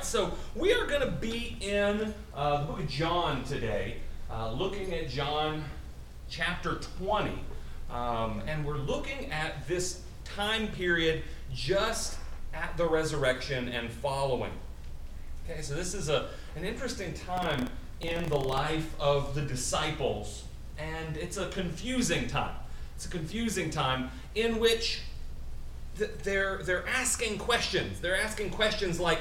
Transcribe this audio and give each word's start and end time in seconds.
right, 0.00 0.06
so 0.06 0.32
we 0.56 0.72
are 0.72 0.86
going 0.86 1.02
to 1.02 1.10
be 1.10 1.58
in 1.60 2.14
uh, 2.34 2.60
the 2.60 2.66
book 2.66 2.80
of 2.80 2.88
John 2.88 3.44
today, 3.44 3.96
uh, 4.30 4.50
looking 4.50 4.94
at 4.94 5.10
John 5.10 5.62
chapter 6.30 6.76
20. 6.98 7.32
Um, 7.90 8.40
and 8.46 8.64
we're 8.64 8.78
looking 8.78 9.30
at 9.30 9.68
this 9.68 10.00
time 10.24 10.68
period 10.68 11.22
just 11.52 12.18
at 12.54 12.74
the 12.78 12.88
resurrection 12.88 13.68
and 13.68 13.90
following. 13.90 14.52
Okay, 15.44 15.60
so 15.60 15.74
this 15.74 15.92
is 15.92 16.08
a, 16.08 16.30
an 16.56 16.64
interesting 16.64 17.12
time 17.12 17.68
in 18.00 18.26
the 18.30 18.38
life 18.38 18.94
of 18.98 19.34
the 19.34 19.42
disciples, 19.42 20.44
and 20.78 21.18
it's 21.18 21.36
a 21.36 21.48
confusing 21.50 22.26
time. 22.26 22.54
It's 22.96 23.04
a 23.04 23.10
confusing 23.10 23.68
time 23.68 24.10
in 24.34 24.60
which 24.60 25.02
th- 25.98 26.10
they're, 26.22 26.62
they're 26.62 26.88
asking 26.88 27.36
questions. 27.36 28.00
They're 28.00 28.16
asking 28.16 28.50
questions 28.50 28.98
like, 28.98 29.18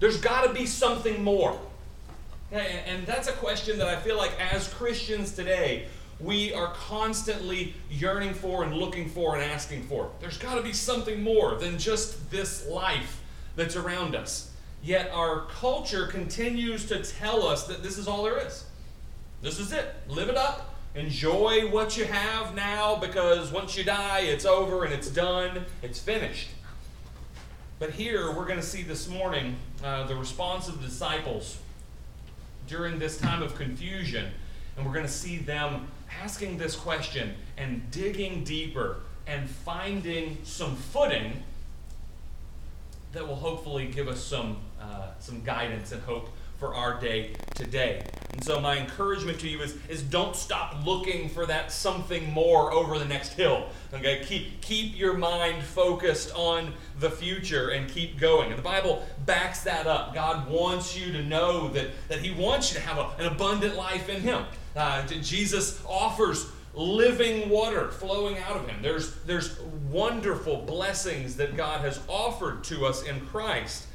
there's 0.00 0.20
got 0.20 0.46
to 0.46 0.52
be 0.52 0.66
something 0.66 1.22
more. 1.22 1.58
And 2.50 3.06
that's 3.06 3.28
a 3.28 3.32
question 3.32 3.78
that 3.78 3.88
I 3.88 3.96
feel 3.96 4.16
like 4.16 4.32
as 4.40 4.72
Christians 4.72 5.32
today, 5.32 5.86
we 6.20 6.52
are 6.52 6.72
constantly 6.72 7.74
yearning 7.90 8.34
for 8.34 8.64
and 8.64 8.74
looking 8.74 9.08
for 9.08 9.34
and 9.34 9.44
asking 9.44 9.84
for. 9.84 10.10
There's 10.20 10.38
got 10.38 10.54
to 10.54 10.62
be 10.62 10.72
something 10.72 11.22
more 11.22 11.56
than 11.56 11.78
just 11.78 12.30
this 12.30 12.66
life 12.66 13.22
that's 13.54 13.76
around 13.76 14.16
us. 14.16 14.50
Yet 14.82 15.10
our 15.12 15.42
culture 15.46 16.06
continues 16.06 16.86
to 16.86 17.02
tell 17.02 17.46
us 17.46 17.66
that 17.66 17.82
this 17.82 17.98
is 17.98 18.08
all 18.08 18.22
there 18.22 18.38
is. 18.38 18.64
This 19.42 19.58
is 19.58 19.72
it. 19.72 19.94
Live 20.08 20.28
it 20.28 20.36
up. 20.36 20.74
Enjoy 20.94 21.68
what 21.70 21.96
you 21.96 22.04
have 22.04 22.54
now 22.54 22.96
because 22.96 23.52
once 23.52 23.76
you 23.76 23.84
die, 23.84 24.20
it's 24.20 24.44
over 24.44 24.84
and 24.84 24.92
it's 24.92 25.10
done, 25.10 25.64
it's 25.82 26.00
finished. 26.00 26.48
But 27.78 27.90
here, 27.90 28.32
we're 28.32 28.46
going 28.46 28.58
to 28.58 28.66
see 28.66 28.82
this 28.82 29.08
morning 29.08 29.56
uh, 29.82 30.06
the 30.06 30.16
response 30.16 30.68
of 30.68 30.80
the 30.80 30.88
disciples 30.88 31.58
during 32.66 32.98
this 32.98 33.18
time 33.18 33.42
of 33.42 33.54
confusion. 33.54 34.26
And 34.76 34.86
we're 34.86 34.92
going 34.92 35.06
to 35.06 35.12
see 35.12 35.38
them 35.38 35.88
asking 36.22 36.58
this 36.58 36.76
question 36.76 37.34
and 37.56 37.90
digging 37.90 38.44
deeper 38.44 38.98
and 39.26 39.48
finding 39.48 40.38
some 40.44 40.76
footing 40.76 41.42
that 43.12 43.26
will 43.26 43.36
hopefully 43.36 43.86
give 43.86 44.08
us 44.08 44.22
some, 44.22 44.58
uh, 44.80 45.08
some 45.18 45.42
guidance 45.42 45.92
and 45.92 46.02
hope 46.02 46.30
for 46.58 46.74
our 46.74 47.00
day 47.00 47.32
today. 47.54 48.02
And 48.32 48.44
so 48.44 48.60
my 48.60 48.78
encouragement 48.78 49.40
to 49.40 49.48
you 49.48 49.60
is, 49.62 49.76
is 49.88 50.02
don't 50.02 50.36
stop 50.36 50.84
looking 50.86 51.28
for 51.28 51.46
that 51.46 51.72
something 51.72 52.32
more 52.32 52.72
over 52.72 52.98
the 52.98 53.04
next 53.04 53.32
hill. 53.32 53.68
Okay, 53.92 54.22
keep 54.24 54.60
keep 54.60 54.96
your 54.96 55.14
mind 55.14 55.62
focused 55.62 56.32
on 56.34 56.72
the 57.00 57.10
future 57.10 57.70
and 57.70 57.88
keep 57.88 58.18
going. 58.18 58.50
And 58.50 58.58
the 58.58 58.62
Bible 58.62 59.04
backs 59.26 59.62
that 59.64 59.86
up. 59.86 60.14
God 60.14 60.48
wants 60.48 60.96
you 60.96 61.12
to 61.12 61.22
know 61.22 61.68
that, 61.68 61.88
that 62.08 62.20
He 62.20 62.30
wants 62.30 62.72
you 62.72 62.80
to 62.80 62.86
have 62.86 62.98
a, 62.98 63.22
an 63.22 63.26
abundant 63.32 63.76
life 63.76 64.08
in 64.08 64.20
Him. 64.20 64.44
Uh, 64.76 65.04
Jesus 65.06 65.82
offers 65.88 66.46
living 66.74 67.48
water 67.48 67.88
flowing 67.88 68.38
out 68.38 68.56
of 68.56 68.68
him. 68.68 68.80
There's, 68.82 69.14
there's 69.24 69.58
wonderful 69.90 70.62
blessings 70.62 71.34
that 71.36 71.56
God 71.56 71.80
has 71.80 72.00
offered 72.06 72.62
to 72.64 72.86
us 72.86 73.02
in 73.02 73.20
Christ. 73.26 73.87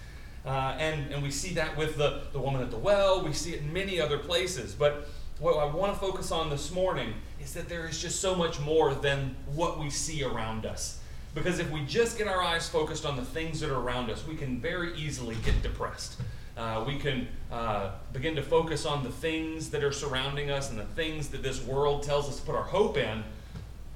Uh, 0.45 0.75
and, 0.77 1.11
and 1.11 1.23
we 1.23 1.31
see 1.31 1.53
that 1.53 1.77
with 1.77 1.95
the, 1.95 2.21
the 2.33 2.39
woman 2.39 2.61
at 2.61 2.69
the 2.69 2.77
well, 2.77 3.23
we 3.23 3.31
see 3.31 3.53
it 3.53 3.61
in 3.61 3.71
many 3.71 4.01
other 4.01 4.17
places. 4.17 4.73
But 4.73 5.07
what 5.39 5.57
I 5.57 5.65
want 5.65 5.93
to 5.93 5.99
focus 5.99 6.31
on 6.31 6.49
this 6.49 6.71
morning 6.71 7.13
is 7.41 7.53
that 7.53 7.69
there 7.69 7.87
is 7.87 8.01
just 8.01 8.19
so 8.19 8.35
much 8.35 8.59
more 8.59 8.93
than 8.93 9.35
what 9.53 9.79
we 9.79 9.89
see 9.89 10.23
around 10.23 10.65
us. 10.65 10.99
Because 11.33 11.59
if 11.59 11.69
we 11.71 11.83
just 11.85 12.17
get 12.17 12.27
our 12.27 12.41
eyes 12.41 12.69
focused 12.69 13.05
on 13.05 13.15
the 13.15 13.25
things 13.25 13.59
that 13.61 13.69
are 13.69 13.79
around 13.79 14.09
us, 14.09 14.25
we 14.27 14.35
can 14.35 14.59
very 14.59 14.95
easily 14.95 15.35
get 15.43 15.61
depressed. 15.63 16.19
Uh, 16.55 16.83
we 16.85 16.97
can 16.97 17.27
uh, 17.51 17.91
begin 18.11 18.35
to 18.35 18.43
focus 18.43 18.85
on 18.85 19.03
the 19.03 19.09
things 19.09 19.71
that 19.71 19.83
are 19.83 19.91
surrounding 19.91 20.51
us 20.51 20.69
and 20.69 20.77
the 20.77 20.85
things 20.95 21.29
that 21.29 21.41
this 21.41 21.63
world 21.63 22.03
tells 22.03 22.29
us 22.29 22.39
to 22.39 22.45
put 22.45 22.53
our 22.53 22.63
hope 22.63 22.97
in, 22.97 23.23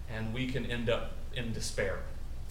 and 0.09 0.33
we 0.33 0.47
can 0.47 0.65
end 0.65 0.89
up 0.89 1.11
in 1.35 1.53
despair. 1.53 1.99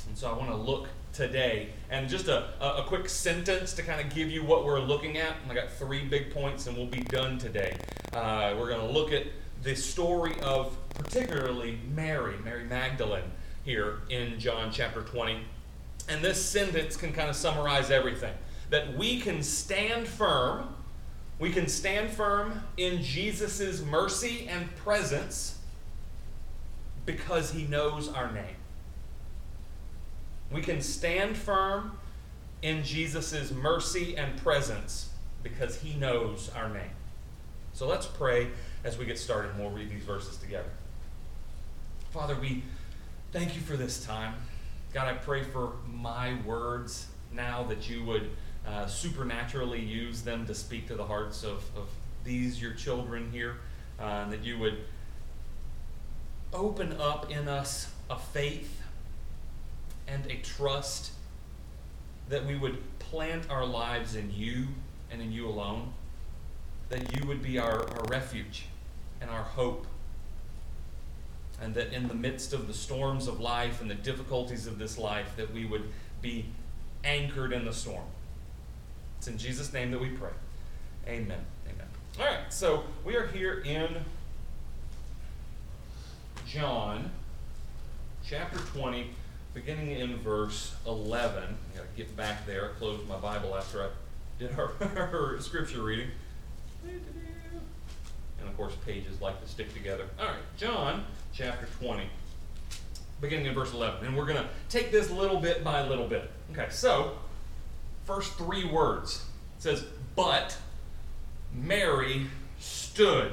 And 0.07 0.17
so 0.17 0.31
I 0.31 0.39
want 0.39 0.51
to 0.51 0.57
look 0.57 0.89
today. 1.16 1.71
And 1.91 2.09
just 2.09 2.28
a, 2.28 2.44
a, 2.60 2.84
quick 2.87 3.09
sentence 3.09 3.72
to 3.75 3.82
kind 3.82 4.00
of 4.00 4.15
give 4.15 4.31
you 4.31 4.44
what 4.44 4.65
we're 4.65 4.81
looking 4.81 5.16
at. 5.16 5.34
I 5.49 5.54
got 5.54 5.72
three 5.72 6.04
big 6.04 6.31
points, 6.31 6.66
and 6.66 6.77
we'll 6.77 6.87
be 6.87 7.00
done 7.00 7.38
today. 7.38 7.77
Uh, 8.12 8.54
we're 8.59 8.69
going 8.69 8.87
to 8.87 8.93
look 8.93 9.12
at 9.12 9.25
the 9.62 9.75
story 9.75 10.38
of 10.43 10.77
particularly 10.91 11.78
Mary, 11.94 12.37
Mary 12.44 12.65
Magdalene, 12.65 13.31
here 13.65 14.00
in 14.10 14.38
John 14.38 14.71
chapter 14.71 15.00
20. 15.00 15.41
And 16.09 16.22
this 16.22 16.44
sentence 16.44 16.97
can 16.97 17.12
kind 17.12 17.31
of 17.31 17.34
summarize 17.34 17.91
everything 17.91 18.34
that 18.69 18.97
we 18.97 19.21
can 19.21 19.43
stand 19.43 20.06
firm. 20.06 20.69
We 21.38 21.50
can 21.50 21.66
stand 21.66 22.10
firm 22.10 22.62
in 22.77 23.03
Jesus' 23.03 23.83
mercy 23.83 24.48
and 24.48 24.75
presence 24.77 25.59
because 27.06 27.53
he 27.53 27.65
knows 27.65 28.09
our 28.09 28.31
name. 28.33 28.56
We 30.51 30.62
can 30.62 30.81
stand 30.81 31.37
firm 31.37 31.99
in 32.62 32.84
Jesus' 32.84 33.51
mercy 33.53 34.17
and 34.17 34.37
presence 34.39 35.11
because 35.43 35.81
he 35.81 35.95
knows 35.95 36.51
our 36.55 36.69
name. 36.69 36.91
So 37.73 37.87
let's 37.87 38.07
pray 38.07 38.49
as 38.84 38.97
we 38.97 39.05
get 39.05 39.19
started 39.19 39.51
and 39.51 39.61
we'll 39.61 39.71
read 39.71 39.91
these 39.91 40.05
verses 40.05 40.37
together. 40.39 40.71
Father, 42.11 42.37
we 42.41 42.62
thank 43.33 43.55
you 43.55 43.61
for 43.61 43.77
this 43.77 44.05
time. 44.05 44.34
God, 44.95 45.09
I 45.09 45.15
pray 45.15 45.43
for 45.43 45.75
my 45.87 46.39
words 46.47 47.09
now 47.33 47.65
that 47.65 47.91
you 47.91 48.05
would 48.05 48.31
uh, 48.67 48.87
supernaturally 48.87 49.81
use 49.81 50.23
them 50.23 50.47
to 50.47 50.55
speak 50.55 50.89
to 50.89 50.95
the 50.95 51.05
hearts 51.05 51.45
of, 51.45 51.59
of 51.77 51.89
these, 52.25 52.61
your 52.61 52.73
children 52.73 53.31
here, 53.31 53.59
uh, 54.01 54.23
and 54.25 54.33
that 54.33 54.43
you 54.43 54.59
would 54.59 54.78
open 56.53 56.95
up 56.99 57.31
in 57.31 57.47
us 57.49 57.93
a 58.09 58.19
faith 58.19 58.81
and 60.09 60.27
a 60.27 60.37
trust 60.37 61.12
that 62.28 62.44
we 62.44 62.56
would 62.56 62.78
plant 62.99 63.49
our 63.50 63.65
lives 63.65 64.15
in 64.15 64.33
you 64.33 64.67
and 65.11 65.22
in 65.22 65.33
you 65.33 65.49
alone, 65.49 65.93
that 66.89 67.17
you 67.17 67.27
would 67.27 67.43
be 67.43 67.59
our, 67.59 67.89
our 67.89 68.05
refuge 68.09 68.66
and 69.21 69.31
our 69.31 69.43
hope, 69.43 69.87
and 71.61 71.75
that 71.75 71.93
in 71.93 72.09
the 72.09 72.15
midst 72.15 72.53
of 72.53 72.66
the 72.66 72.75
storms 72.75 73.28
of 73.28 73.41
life 73.41 73.81
and 73.81 73.91
the 73.91 73.95
difficulties 73.95 74.66
of 74.66 74.78
this 74.78 74.99
life, 74.99 75.37
that 75.37 75.53
we 75.53 75.65
would 75.65 75.89
be 76.21 76.47
anchored 77.05 77.53
in 77.53 77.65
the 77.65 77.72
storm. 77.72 78.05
It's 79.19 79.28
in 79.28 79.39
Jesus' 79.39 79.72
name 79.72 79.91
that 79.93 80.00
we 80.00 80.11
pray. 80.11 80.31
Amen. 81.06 81.45
Amen. 81.66 81.87
All 82.19 82.27
right, 82.27 82.53
so 82.53 82.84
we 83.05 83.16
are 83.16 83.27
here 83.28 83.62
in 83.65 83.89
John 86.47 87.11
chapter 88.25 88.59
20 88.59 89.11
beginning 89.56 89.93
in 89.93 90.19
verse 90.19 90.75
11. 90.87 91.43
I 91.43 91.77
gotta 91.77 91.89
get 91.97 92.15
back 92.15 92.44
there. 92.44 92.67
I 92.67 92.78
closed 92.78 93.09
my 93.09 93.17
Bible 93.17 93.56
after 93.56 93.83
I 93.83 93.89
did 94.39 94.50
our, 94.59 94.71
our 94.97 95.41
scripture 95.41 95.83
reading. 95.83 96.09
And 96.84 98.49
of 98.49 98.55
course, 98.59 98.75
pages 98.84 99.19
like 99.22 99.41
to 99.43 99.49
stick 99.49 99.72
together. 99.72 100.05
All 100.21 100.27
right, 100.27 100.37
John 100.59 101.05
chapter 101.33 101.66
20, 101.81 102.05
beginning 103.22 103.47
in 103.47 103.55
verse 103.55 103.72
11. 103.72 104.06
And 104.06 104.15
we're 104.15 104.27
going 104.27 104.37
to 104.37 104.49
take 104.69 104.93
this 104.93 105.11
little 105.11 105.41
bit 105.41 105.65
by 105.65 105.89
little 105.89 106.06
bit. 106.06 106.31
Okay, 106.53 106.66
so, 106.69 107.16
first 108.05 108.34
three 108.34 108.66
words. 108.66 109.25
It 109.56 109.62
says, 109.62 109.87
But 110.15 110.55
Mary 111.55 112.27
stood. 112.61 113.33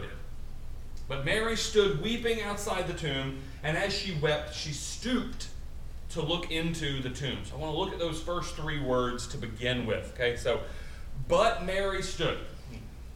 But 1.09 1.25
Mary 1.25 1.57
stood 1.57 2.01
weeping 2.01 2.41
outside 2.41 2.87
the 2.87 2.93
tomb, 2.93 3.39
and 3.61 3.75
as 3.75 3.93
she 3.93 4.15
wept, 4.21 4.55
she 4.55 4.71
stooped 4.71 5.47
to 6.13 6.21
look 6.21 6.51
into 6.51 7.01
the 7.01 7.09
tombs. 7.09 7.51
I 7.51 7.57
want 7.57 7.73
to 7.73 7.77
look 7.77 7.91
at 7.91 7.99
those 7.99 8.21
first 8.21 8.55
three 8.55 8.79
words 8.79 9.27
to 9.27 9.37
begin 9.37 9.85
with. 9.85 10.11
Okay, 10.13 10.37
so, 10.37 10.61
but 11.27 11.65
Mary 11.65 12.03
stood. 12.03 12.37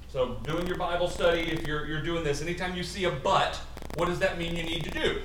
So, 0.10 0.38
doing 0.44 0.66
your 0.68 0.78
Bible 0.78 1.08
study, 1.08 1.42
if 1.42 1.68
you're, 1.68 1.86
you're 1.86 2.02
doing 2.02 2.24
this, 2.24 2.42
anytime 2.42 2.76
you 2.76 2.84
see 2.84 3.04
a 3.04 3.12
but, 3.12 3.60
what 3.96 4.08
does 4.08 4.20
that 4.20 4.40
mean 4.40 4.56
you 4.56 4.64
need 4.64 4.84
to 4.86 4.90
do? 4.90 5.22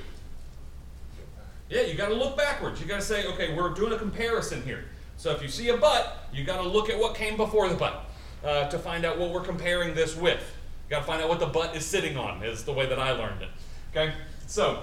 Yeah, 1.71 1.83
you 1.83 1.95
got 1.95 2.09
to 2.09 2.15
look 2.15 2.37
backwards. 2.37 2.81
You 2.81 2.87
got 2.87 2.97
to 2.97 3.07
say, 3.07 3.27
okay, 3.29 3.55
we're 3.55 3.71
doing 3.71 3.93
a 3.93 3.99
comparison 3.99 4.63
here. 4.63 4.85
So, 5.17 5.31
if 5.31 5.41
you 5.41 5.49
see 5.49 5.71
a 5.71 5.77
but, 5.77 6.29
you 6.33 6.45
got 6.45 6.61
to 6.61 6.69
look 6.69 6.91
at 6.91 6.99
what 6.99 7.15
came 7.15 7.37
before 7.37 7.69
the 7.69 7.77
but 7.77 8.05
uh, 8.45 8.69
to 8.69 8.79
find 8.79 9.05
out 9.07 9.19
what 9.19 9.31
we're 9.31 9.41
comparing 9.41 9.95
this 9.95 10.15
with. 10.15 10.41
You 10.89 10.91
got 10.91 11.01
to 11.01 11.07
find 11.07 11.23
out 11.23 11.29
what 11.31 11.41
the 11.41 11.47
but 11.47 11.75
is 11.75 11.87
sitting 11.87 12.19
on, 12.19 12.43
is 12.43 12.65
the 12.65 12.73
way 12.73 12.87
that 12.87 12.99
I 12.99 13.13
learned 13.13 13.41
it. 13.41 13.49
Okay, 13.93 14.13
so, 14.47 14.83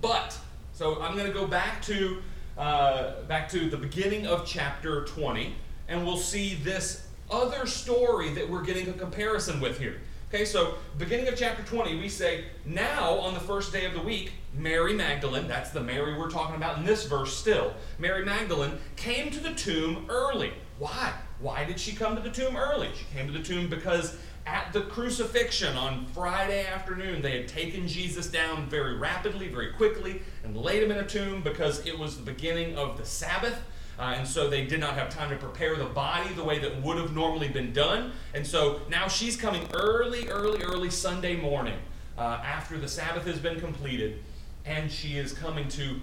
but 0.00 0.36
so 0.80 0.98
I'm 1.02 1.14
going 1.14 1.26
to 1.26 1.32
go 1.38 1.46
back 1.46 1.82
to 1.82 2.22
uh, 2.56 3.20
back 3.28 3.50
to 3.50 3.68
the 3.68 3.76
beginning 3.76 4.26
of 4.26 4.46
chapter 4.46 5.04
20, 5.04 5.54
and 5.88 6.06
we'll 6.06 6.16
see 6.16 6.54
this 6.54 7.06
other 7.30 7.66
story 7.66 8.30
that 8.30 8.48
we're 8.48 8.62
getting 8.62 8.88
a 8.88 8.94
comparison 8.94 9.60
with 9.60 9.78
here. 9.78 10.00
Okay, 10.30 10.46
so 10.46 10.76
beginning 10.96 11.28
of 11.28 11.36
chapter 11.36 11.62
20, 11.64 12.00
we 12.00 12.08
say, 12.08 12.46
Now 12.64 13.12
on 13.18 13.34
the 13.34 13.40
first 13.40 13.74
day 13.74 13.84
of 13.84 13.92
the 13.92 14.00
week, 14.00 14.32
Mary 14.54 14.94
Magdalene, 14.94 15.46
that's 15.46 15.68
the 15.68 15.82
Mary 15.82 16.16
we're 16.16 16.30
talking 16.30 16.56
about 16.56 16.78
in 16.78 16.86
this 16.86 17.04
verse 17.04 17.36
still, 17.36 17.74
Mary 17.98 18.24
Magdalene 18.24 18.78
came 18.96 19.30
to 19.32 19.38
the 19.38 19.52
tomb 19.52 20.06
early. 20.08 20.54
Why? 20.78 21.12
Why 21.40 21.66
did 21.66 21.78
she 21.78 21.92
come 21.92 22.16
to 22.16 22.22
the 22.22 22.30
tomb 22.30 22.56
early? 22.56 22.88
She 22.96 23.04
came 23.14 23.26
to 23.26 23.34
the 23.34 23.44
tomb 23.44 23.68
because 23.68 24.16
at 24.50 24.72
the 24.72 24.80
crucifixion 24.80 25.76
on 25.76 26.06
Friday 26.06 26.66
afternoon, 26.66 27.22
they 27.22 27.38
had 27.38 27.46
taken 27.46 27.86
Jesus 27.86 28.26
down 28.26 28.68
very 28.68 28.96
rapidly, 28.96 29.46
very 29.46 29.72
quickly, 29.72 30.22
and 30.42 30.56
laid 30.56 30.82
him 30.82 30.90
in 30.90 30.98
a 30.98 31.06
tomb 31.06 31.40
because 31.42 31.86
it 31.86 31.96
was 31.96 32.16
the 32.16 32.22
beginning 32.24 32.76
of 32.76 32.98
the 32.98 33.04
Sabbath. 33.04 33.62
Uh, 33.96 34.14
and 34.16 34.26
so 34.26 34.50
they 34.50 34.64
did 34.64 34.80
not 34.80 34.94
have 34.94 35.08
time 35.08 35.30
to 35.30 35.36
prepare 35.36 35.76
the 35.76 35.84
body 35.84 36.32
the 36.34 36.42
way 36.42 36.58
that 36.58 36.82
would 36.82 36.98
have 36.98 37.14
normally 37.14 37.48
been 37.48 37.72
done. 37.72 38.10
And 38.34 38.44
so 38.44 38.80
now 38.88 39.06
she's 39.06 39.36
coming 39.36 39.68
early, 39.72 40.26
early, 40.28 40.62
early 40.62 40.90
Sunday 40.90 41.36
morning 41.36 41.78
uh, 42.18 42.40
after 42.42 42.76
the 42.76 42.88
Sabbath 42.88 43.26
has 43.26 43.38
been 43.38 43.60
completed, 43.60 44.18
and 44.64 44.90
she 44.90 45.16
is 45.16 45.32
coming 45.32 45.68
to 45.68 46.00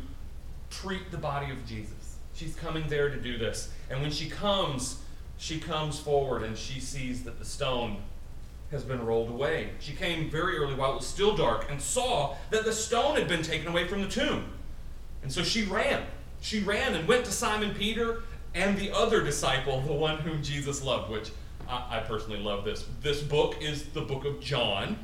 treat 0.69 1.11
the 1.11 1.17
body 1.17 1.51
of 1.51 1.65
Jesus. 1.65 2.17
She's 2.33 2.55
coming 2.55 2.87
there 2.87 3.09
to 3.09 3.19
do 3.19 3.37
this. 3.37 3.71
And 3.89 4.01
when 4.01 4.11
she 4.11 4.29
comes, 4.29 5.01
she 5.37 5.59
comes 5.59 5.99
forward 5.99 6.43
and 6.43 6.57
she 6.57 6.79
sees 6.79 7.23
that 7.23 7.39
the 7.39 7.45
stone 7.45 7.97
has 8.71 8.83
been 8.83 9.05
rolled 9.05 9.29
away. 9.29 9.69
She 9.79 9.93
came 9.93 10.29
very 10.29 10.57
early 10.57 10.75
while 10.75 10.93
it 10.93 10.97
was 10.97 11.07
still 11.07 11.35
dark 11.35 11.67
and 11.69 11.81
saw 11.81 12.35
that 12.49 12.65
the 12.65 12.73
stone 12.73 13.15
had 13.15 13.27
been 13.27 13.43
taken 13.43 13.67
away 13.67 13.87
from 13.87 14.01
the 14.01 14.07
tomb. 14.07 14.51
And 15.23 15.31
so 15.31 15.43
she 15.43 15.63
ran 15.63 16.05
she 16.41 16.59
ran 16.59 16.95
and 16.95 17.07
went 17.07 17.25
to 17.25 17.31
Simon 17.31 17.73
Peter 17.73 18.23
and 18.53 18.77
the 18.77 18.91
other 18.91 19.23
disciple, 19.23 19.81
the 19.81 19.93
one 19.93 20.17
whom 20.17 20.41
Jesus 20.41 20.83
loved, 20.83 21.11
which 21.11 21.31
I, 21.67 21.97
I 21.97 21.99
personally 21.99 22.39
love 22.39 22.63
this. 22.63 22.85
This 23.01 23.21
book 23.21 23.57
is 23.61 23.85
the 23.89 24.01
book 24.01 24.25
of 24.25 24.39
John, 24.39 24.97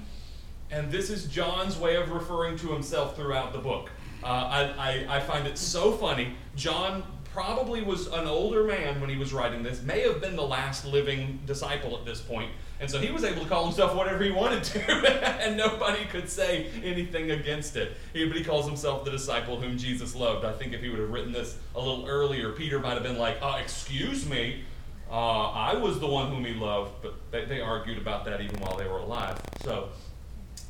and 0.71 0.91
this 0.91 1.09
is 1.09 1.25
John's 1.25 1.77
way 1.77 1.95
of 1.95 2.11
referring 2.11 2.57
to 2.57 2.67
himself 2.67 3.15
throughout 3.15 3.53
the 3.53 3.59
book. 3.59 3.89
Uh, 4.23 4.27
I, 4.27 4.61
I, 4.77 5.17
I 5.17 5.19
find 5.19 5.45
it 5.45 5.57
so 5.57 5.91
funny. 5.91 6.35
John 6.55 7.03
probably 7.33 7.81
was 7.81 8.07
an 8.07 8.27
older 8.27 8.63
man 8.63 9.01
when 9.01 9.09
he 9.09 9.17
was 9.17 9.33
writing 9.33 9.63
this, 9.63 9.81
may 9.81 10.01
have 10.01 10.21
been 10.21 10.35
the 10.35 10.45
last 10.45 10.85
living 10.85 11.39
disciple 11.47 11.97
at 11.97 12.05
this 12.05 12.21
point, 12.21 12.51
and 12.79 12.89
so 12.89 12.99
he 12.99 13.11
was 13.11 13.23
able 13.23 13.41
to 13.41 13.49
call 13.49 13.65
himself 13.65 13.95
whatever 13.95 14.23
he 14.23 14.29
wanted 14.29 14.63
to, 14.63 14.79
and 15.41 15.57
nobody 15.57 16.05
could 16.05 16.29
say 16.29 16.67
anything 16.83 17.31
against 17.31 17.75
it. 17.75 17.97
He, 18.13 18.25
but 18.25 18.37
he 18.37 18.43
calls 18.43 18.67
himself 18.67 19.03
the 19.03 19.11
disciple 19.11 19.59
whom 19.59 19.77
Jesus 19.77 20.15
loved. 20.15 20.45
I 20.45 20.53
think 20.53 20.73
if 20.73 20.81
he 20.81 20.89
would 20.89 20.99
have 20.99 21.09
written 21.09 21.31
this 21.31 21.57
a 21.75 21.79
little 21.79 22.07
earlier, 22.07 22.51
Peter 22.51 22.79
might 22.79 22.93
have 22.93 23.03
been 23.03 23.17
like, 23.17 23.37
uh, 23.41 23.57
Excuse 23.59 24.29
me, 24.29 24.63
uh, 25.09 25.49
I 25.51 25.75
was 25.75 25.99
the 25.99 26.07
one 26.07 26.29
whom 26.29 26.45
he 26.45 26.53
loved. 26.53 27.01
But 27.01 27.15
they, 27.31 27.45
they 27.45 27.61
argued 27.61 27.97
about 27.97 28.25
that 28.25 28.41
even 28.41 28.59
while 28.59 28.77
they 28.77 28.87
were 28.87 28.99
alive. 28.99 29.39
So, 29.63 29.89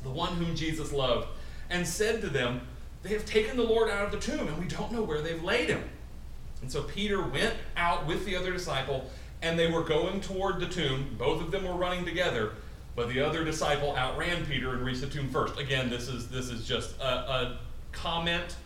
the 0.02 0.10
one 0.10 0.34
whom 0.36 0.54
Jesus 0.54 0.92
loved, 0.92 1.28
and 1.68 1.86
said 1.86 2.20
to 2.20 2.28
them, 2.28 2.60
They 3.02 3.10
have 3.10 3.26
taken 3.26 3.56
the 3.56 3.64
Lord 3.64 3.90
out 3.90 4.06
of 4.06 4.12
the 4.12 4.18
tomb, 4.18 4.48
and 4.48 4.58
we 4.58 4.66
don't 4.66 4.92
know 4.92 5.02
where 5.02 5.20
they've 5.20 5.42
laid 5.42 5.68
him. 5.68 5.82
And 6.64 6.72
so 6.72 6.82
Peter 6.82 7.20
went 7.20 7.52
out 7.76 8.06
with 8.06 8.24
the 8.24 8.34
other 8.36 8.50
disciple 8.50 9.10
and 9.42 9.58
they 9.58 9.70
were 9.70 9.82
going 9.82 10.22
toward 10.22 10.60
the 10.60 10.66
tomb. 10.66 11.14
Both 11.18 11.42
of 11.42 11.50
them 11.50 11.64
were 11.64 11.74
running 11.74 12.06
together, 12.06 12.52
but 12.96 13.10
the 13.10 13.20
other 13.20 13.44
disciple 13.44 13.94
outran 13.94 14.46
Peter 14.46 14.72
and 14.72 14.82
reached 14.82 15.02
the 15.02 15.08
tomb 15.08 15.28
first. 15.28 15.58
Again, 15.58 15.90
this 15.90 16.08
is 16.08 16.28
this 16.28 16.48
is 16.48 16.66
just 16.66 16.98
a, 17.00 17.04
a 17.04 17.58
comment 17.92 18.56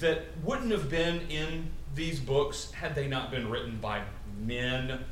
that 0.00 0.24
wouldn't 0.44 0.70
have 0.70 0.90
been 0.90 1.22
in 1.30 1.70
these 1.94 2.20
books 2.20 2.72
had 2.72 2.94
they 2.94 3.08
not 3.08 3.30
been 3.30 3.48
written 3.48 3.78
by 3.78 4.02
men 4.38 5.02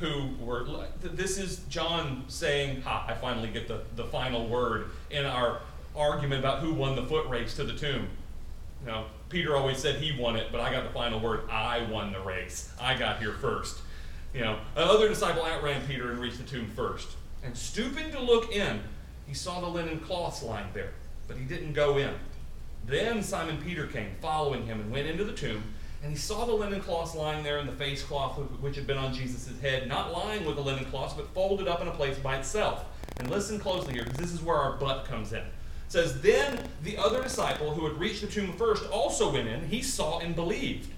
who 0.00 0.30
were 0.40 0.88
this 1.00 1.38
is 1.38 1.60
John 1.68 2.24
saying, 2.26 2.80
Ha, 2.80 3.06
I 3.06 3.14
finally 3.14 3.50
get 3.50 3.68
the, 3.68 3.82
the 3.94 4.06
final 4.06 4.48
word 4.48 4.90
in 5.12 5.24
our 5.24 5.60
argument 5.94 6.40
about 6.40 6.64
who 6.64 6.74
won 6.74 6.96
the 6.96 7.06
foot 7.06 7.28
race 7.28 7.54
to 7.54 7.62
the 7.62 7.74
tomb. 7.74 8.08
Know, 8.84 9.04
Peter 9.28 9.56
always 9.56 9.78
said 9.78 9.96
he 9.96 10.18
won 10.18 10.36
it, 10.36 10.48
but 10.52 10.60
I 10.60 10.70
got 10.70 10.84
the 10.84 10.90
final 10.90 11.18
word. 11.18 11.48
I 11.50 11.82
won 11.90 12.12
the 12.12 12.20
race. 12.20 12.72
I 12.80 12.96
got 12.96 13.18
here 13.18 13.32
first. 13.32 13.78
You 14.32 14.42
know, 14.42 14.58
another 14.76 15.08
disciple 15.08 15.44
outran 15.44 15.82
Peter 15.86 16.10
and 16.10 16.20
reached 16.20 16.38
the 16.38 16.44
tomb 16.44 16.70
first. 16.76 17.08
And 17.42 17.56
stooping 17.56 18.12
to 18.12 18.20
look 18.20 18.52
in, 18.52 18.80
he 19.26 19.34
saw 19.34 19.60
the 19.60 19.66
linen 19.66 19.98
cloths 20.00 20.42
lying 20.42 20.68
there, 20.74 20.92
but 21.26 21.36
he 21.36 21.44
didn't 21.44 21.72
go 21.72 21.98
in. 21.98 22.14
Then 22.86 23.22
Simon 23.22 23.58
Peter 23.58 23.86
came, 23.86 24.10
following 24.20 24.66
him, 24.66 24.80
and 24.80 24.92
went 24.92 25.08
into 25.08 25.24
the 25.24 25.32
tomb. 25.32 25.62
And 26.02 26.12
he 26.12 26.18
saw 26.18 26.44
the 26.44 26.52
linen 26.52 26.80
cloths 26.80 27.16
lying 27.16 27.42
there, 27.42 27.58
and 27.58 27.68
the 27.68 27.72
face 27.72 28.02
cloth 28.02 28.38
which 28.60 28.76
had 28.76 28.86
been 28.86 28.98
on 28.98 29.12
Jesus' 29.12 29.50
head, 29.60 29.88
not 29.88 30.12
lying 30.12 30.44
with 30.44 30.54
the 30.54 30.62
linen 30.62 30.84
cloths, 30.84 31.14
but 31.14 31.32
folded 31.34 31.66
up 31.66 31.80
in 31.80 31.88
a 31.88 31.92
place 31.92 32.16
by 32.18 32.36
itself. 32.36 32.84
And 33.18 33.28
listen 33.28 33.58
closely 33.58 33.94
here, 33.94 34.04
because 34.04 34.18
this 34.18 34.32
is 34.32 34.42
where 34.42 34.56
our 34.56 34.76
but 34.76 35.04
comes 35.06 35.32
in. 35.32 35.42
Says, 35.88 36.20
Then 36.20 36.58
the 36.82 36.96
other 36.96 37.22
disciple 37.22 37.74
who 37.74 37.86
had 37.86 37.98
reached 37.98 38.22
the 38.22 38.26
tomb 38.26 38.52
first 38.54 38.88
also 38.90 39.32
went 39.32 39.48
in. 39.48 39.68
He 39.68 39.82
saw 39.82 40.18
and 40.18 40.34
believed. 40.34 40.90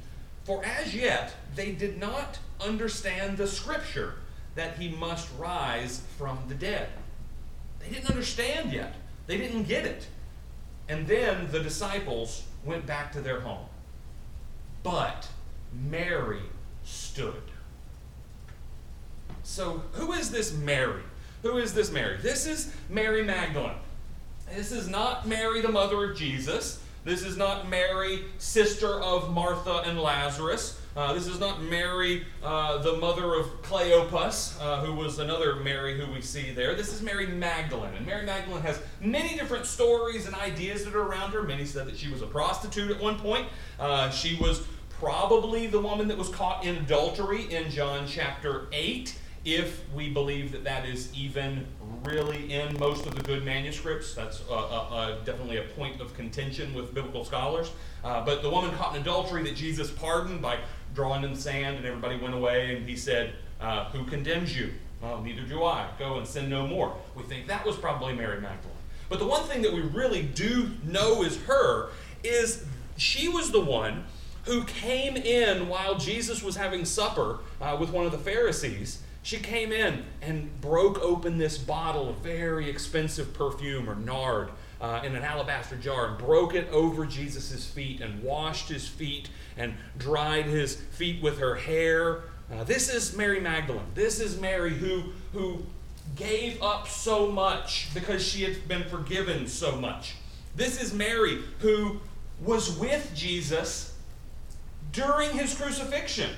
For 0.45 0.65
as 0.65 0.95
yet 0.95 1.35
they 1.55 1.73
did 1.73 1.99
not 1.99 2.39
understand 2.61 3.37
the 3.37 3.47
scripture 3.47 4.15
that 4.55 4.79
he 4.79 4.89
must 4.89 5.29
rise 5.39 6.03
from 6.17 6.39
the 6.49 6.55
dead. 6.55 6.89
They 7.81 7.91
didn't 7.91 8.11
understand 8.11 8.73
yet, 8.73 8.95
they 9.27 9.37
didn't 9.37 9.65
get 9.65 9.85
it. 9.85 10.07
And 10.89 11.07
then 11.07 11.49
the 11.53 11.61
disciples 11.61 12.45
went 12.65 12.87
back 12.87 13.13
to 13.13 13.21
their 13.21 13.41
home. 13.41 13.67
But 14.83 15.29
Mary 15.73 16.41
stood. 16.85 17.43
So, 19.43 19.83
who 19.93 20.13
is 20.13 20.31
this 20.31 20.53
Mary? 20.53 21.03
Who 21.43 21.59
is 21.59 21.75
this 21.75 21.91
Mary? 21.91 22.17
This 22.21 22.47
is 22.47 22.73
Mary 22.89 23.23
Magdalene. 23.23 23.77
This 24.55 24.73
is 24.73 24.89
not 24.89 25.29
Mary, 25.29 25.61
the 25.61 25.69
mother 25.69 26.11
of 26.11 26.17
Jesus. 26.17 26.81
This 27.05 27.23
is 27.23 27.37
not 27.37 27.69
Mary, 27.69 28.25
sister 28.39 29.01
of 29.01 29.33
Martha 29.33 29.83
and 29.87 30.01
Lazarus. 30.01 30.81
Uh, 30.97 31.13
this 31.13 31.27
is 31.27 31.39
not 31.39 31.63
Mary, 31.63 32.25
uh, 32.43 32.79
the 32.79 32.97
mother 32.97 33.35
of 33.35 33.47
Cleopas, 33.63 34.61
uh, 34.61 34.85
who 34.85 34.95
was 34.95 35.19
another 35.19 35.57
Mary 35.57 35.99
who 35.99 36.13
we 36.13 36.21
see 36.21 36.51
there. 36.51 36.75
This 36.75 36.93
is 36.93 37.03
Mary 37.03 37.27
Magdalene. 37.27 37.95
And 37.95 38.05
Mary 38.05 38.27
Magdalene 38.27 38.63
has 38.63 38.81
many 39.01 39.37
different 39.37 39.65
stories 39.67 40.27
and 40.27 40.35
ideas 40.35 40.85
that 40.85 40.95
are 40.95 41.03
around 41.03 41.33
her. 41.33 41.43
Many 41.43 41.65
said 41.65 41.87
that 41.87 41.97
she 41.97 42.11
was 42.11 42.23
a 42.23 42.27
prostitute 42.27 42.91
at 42.91 43.01
one 43.01 43.19
point. 43.19 43.47
Uh, 43.79 44.11
she 44.11 44.37
was 44.41 44.63
probably 44.99 45.69
the 45.69 45.81
woman 45.81 46.09
that 46.09 46.19
was 46.19 46.31
caught 46.31 46.65
in 46.65 46.77
adultery 46.77 47.53
in 47.55 47.71
John 47.71 48.07
chapter 48.09 48.67
8 48.73 49.17
if 49.55 49.83
we 49.95 50.11
believe 50.11 50.53
that 50.53 50.65
that 50.65 50.85
is 50.87 51.13
even 51.15 51.67
really 52.05 52.53
in 52.53 52.79
most 52.79 53.07
of 53.07 53.15
the 53.15 53.23
good 53.23 53.45
manuscripts. 53.45 54.15
That's 54.15 54.43
uh, 54.49 54.55
uh, 54.55 55.25
definitely 55.25 55.59
a 55.59 55.63
point 55.63 56.01
of 56.01 56.15
contention 56.15 56.75
with 56.75 56.95
biblical 56.95 57.25
scholars. 57.25 57.71
Uh, 58.05 58.25
but 58.25 58.43
the 58.43 58.51
woman 58.51 58.71
caught 58.73 58.95
in 58.95 59.03
adultery 59.03 59.43
that 59.45 59.57
Jesus 59.57 59.91
pardoned 59.91 60.41
by 60.41 60.59
drawing 60.95 61.25
in 61.25 61.35
the 61.35 61.41
sand, 61.41 61.77
and 61.77 61.87
everybody 61.87 62.17
went 62.17 62.35
away, 62.35 62.77
and 62.77 62.89
he 62.89 62.97
said, 62.97 63.35
uh, 63.61 63.87
Who 63.91 64.05
condemns 64.05 64.57
you? 64.57 64.73
Well, 65.03 65.23
neither 65.23 65.43
do 65.43 65.65
I. 65.65 65.89
Go 65.99 66.19
and 66.19 66.27
sin 66.27 66.49
no 66.49 66.67
more. 66.67 66.97
We 67.15 67.23
think 67.23 67.47
that 67.47 67.65
was 67.65 67.77
probably 67.77 68.15
Mary 68.15 68.41
Magdalene. 68.41 68.75
But 69.09 69.19
the 69.19 69.27
one 69.27 69.45
thing 69.45 69.63
that 69.63 69.73
we 69.73 69.81
really 69.81 70.23
do 70.23 70.71
know 70.85 71.23
is 71.23 71.37
her 71.43 71.91
is 72.23 72.65
she 72.97 73.29
was 73.29 73.51
the 73.53 73.61
one 73.61 74.05
who 74.45 74.65
came 74.65 75.17
in 75.17 75.69
while 75.69 75.97
Jesus 75.97 76.43
was 76.43 76.57
having 76.57 76.85
supper 76.85 77.39
uh, 77.61 77.77
with 77.79 77.91
one 77.91 78.07
of 78.07 78.13
the 78.13 78.19
Pharisees 78.19 79.03
she 79.29 79.37
came 79.37 79.73
in 79.73 80.03
and 80.23 80.59
broke 80.63 80.99
open 81.03 81.37
this 81.37 81.59
bottle 81.59 82.09
of 82.09 82.17
very 82.17 82.71
expensive 82.71 83.35
perfume 83.35 83.87
or 83.87 83.95
nard 83.95 84.49
uh, 84.81 85.03
in 85.05 85.15
an 85.15 85.23
alabaster 85.23 85.77
jar 85.77 86.07
and 86.07 86.17
broke 86.17 86.55
it 86.55 86.67
over 86.71 87.05
Jesus' 87.05 87.67
feet 87.67 88.01
and 88.01 88.23
washed 88.23 88.71
his 88.71 88.89
feet 88.89 89.29
and 89.59 89.75
dried 89.99 90.47
his 90.47 90.77
feet 90.77 91.23
with 91.23 91.41
her 91.41 91.57
hair. 91.57 92.23
Uh, 92.51 92.65
this 92.65 92.89
is 92.89 93.15
Mary 93.19 93.39
Magdalene. 93.39 93.85
This 93.95 94.19
is 94.19 94.41
Mary 94.41 94.73
who, 94.73 95.03
who 95.35 95.63
gave 96.17 96.63
up 96.63 96.89
so 96.89 97.31
much 97.31 97.91
because 97.93 98.27
she 98.27 98.45
had 98.45 98.67
been 98.67 98.85
forgiven 98.85 99.47
so 99.47 99.77
much. 99.77 100.15
This 100.57 100.81
is 100.81 100.95
Mary 100.95 101.41
who 101.59 102.01
was 102.43 102.79
with 102.79 103.13
Jesus 103.15 103.95
during 104.91 105.37
his 105.37 105.55
crucifixion. 105.55 106.31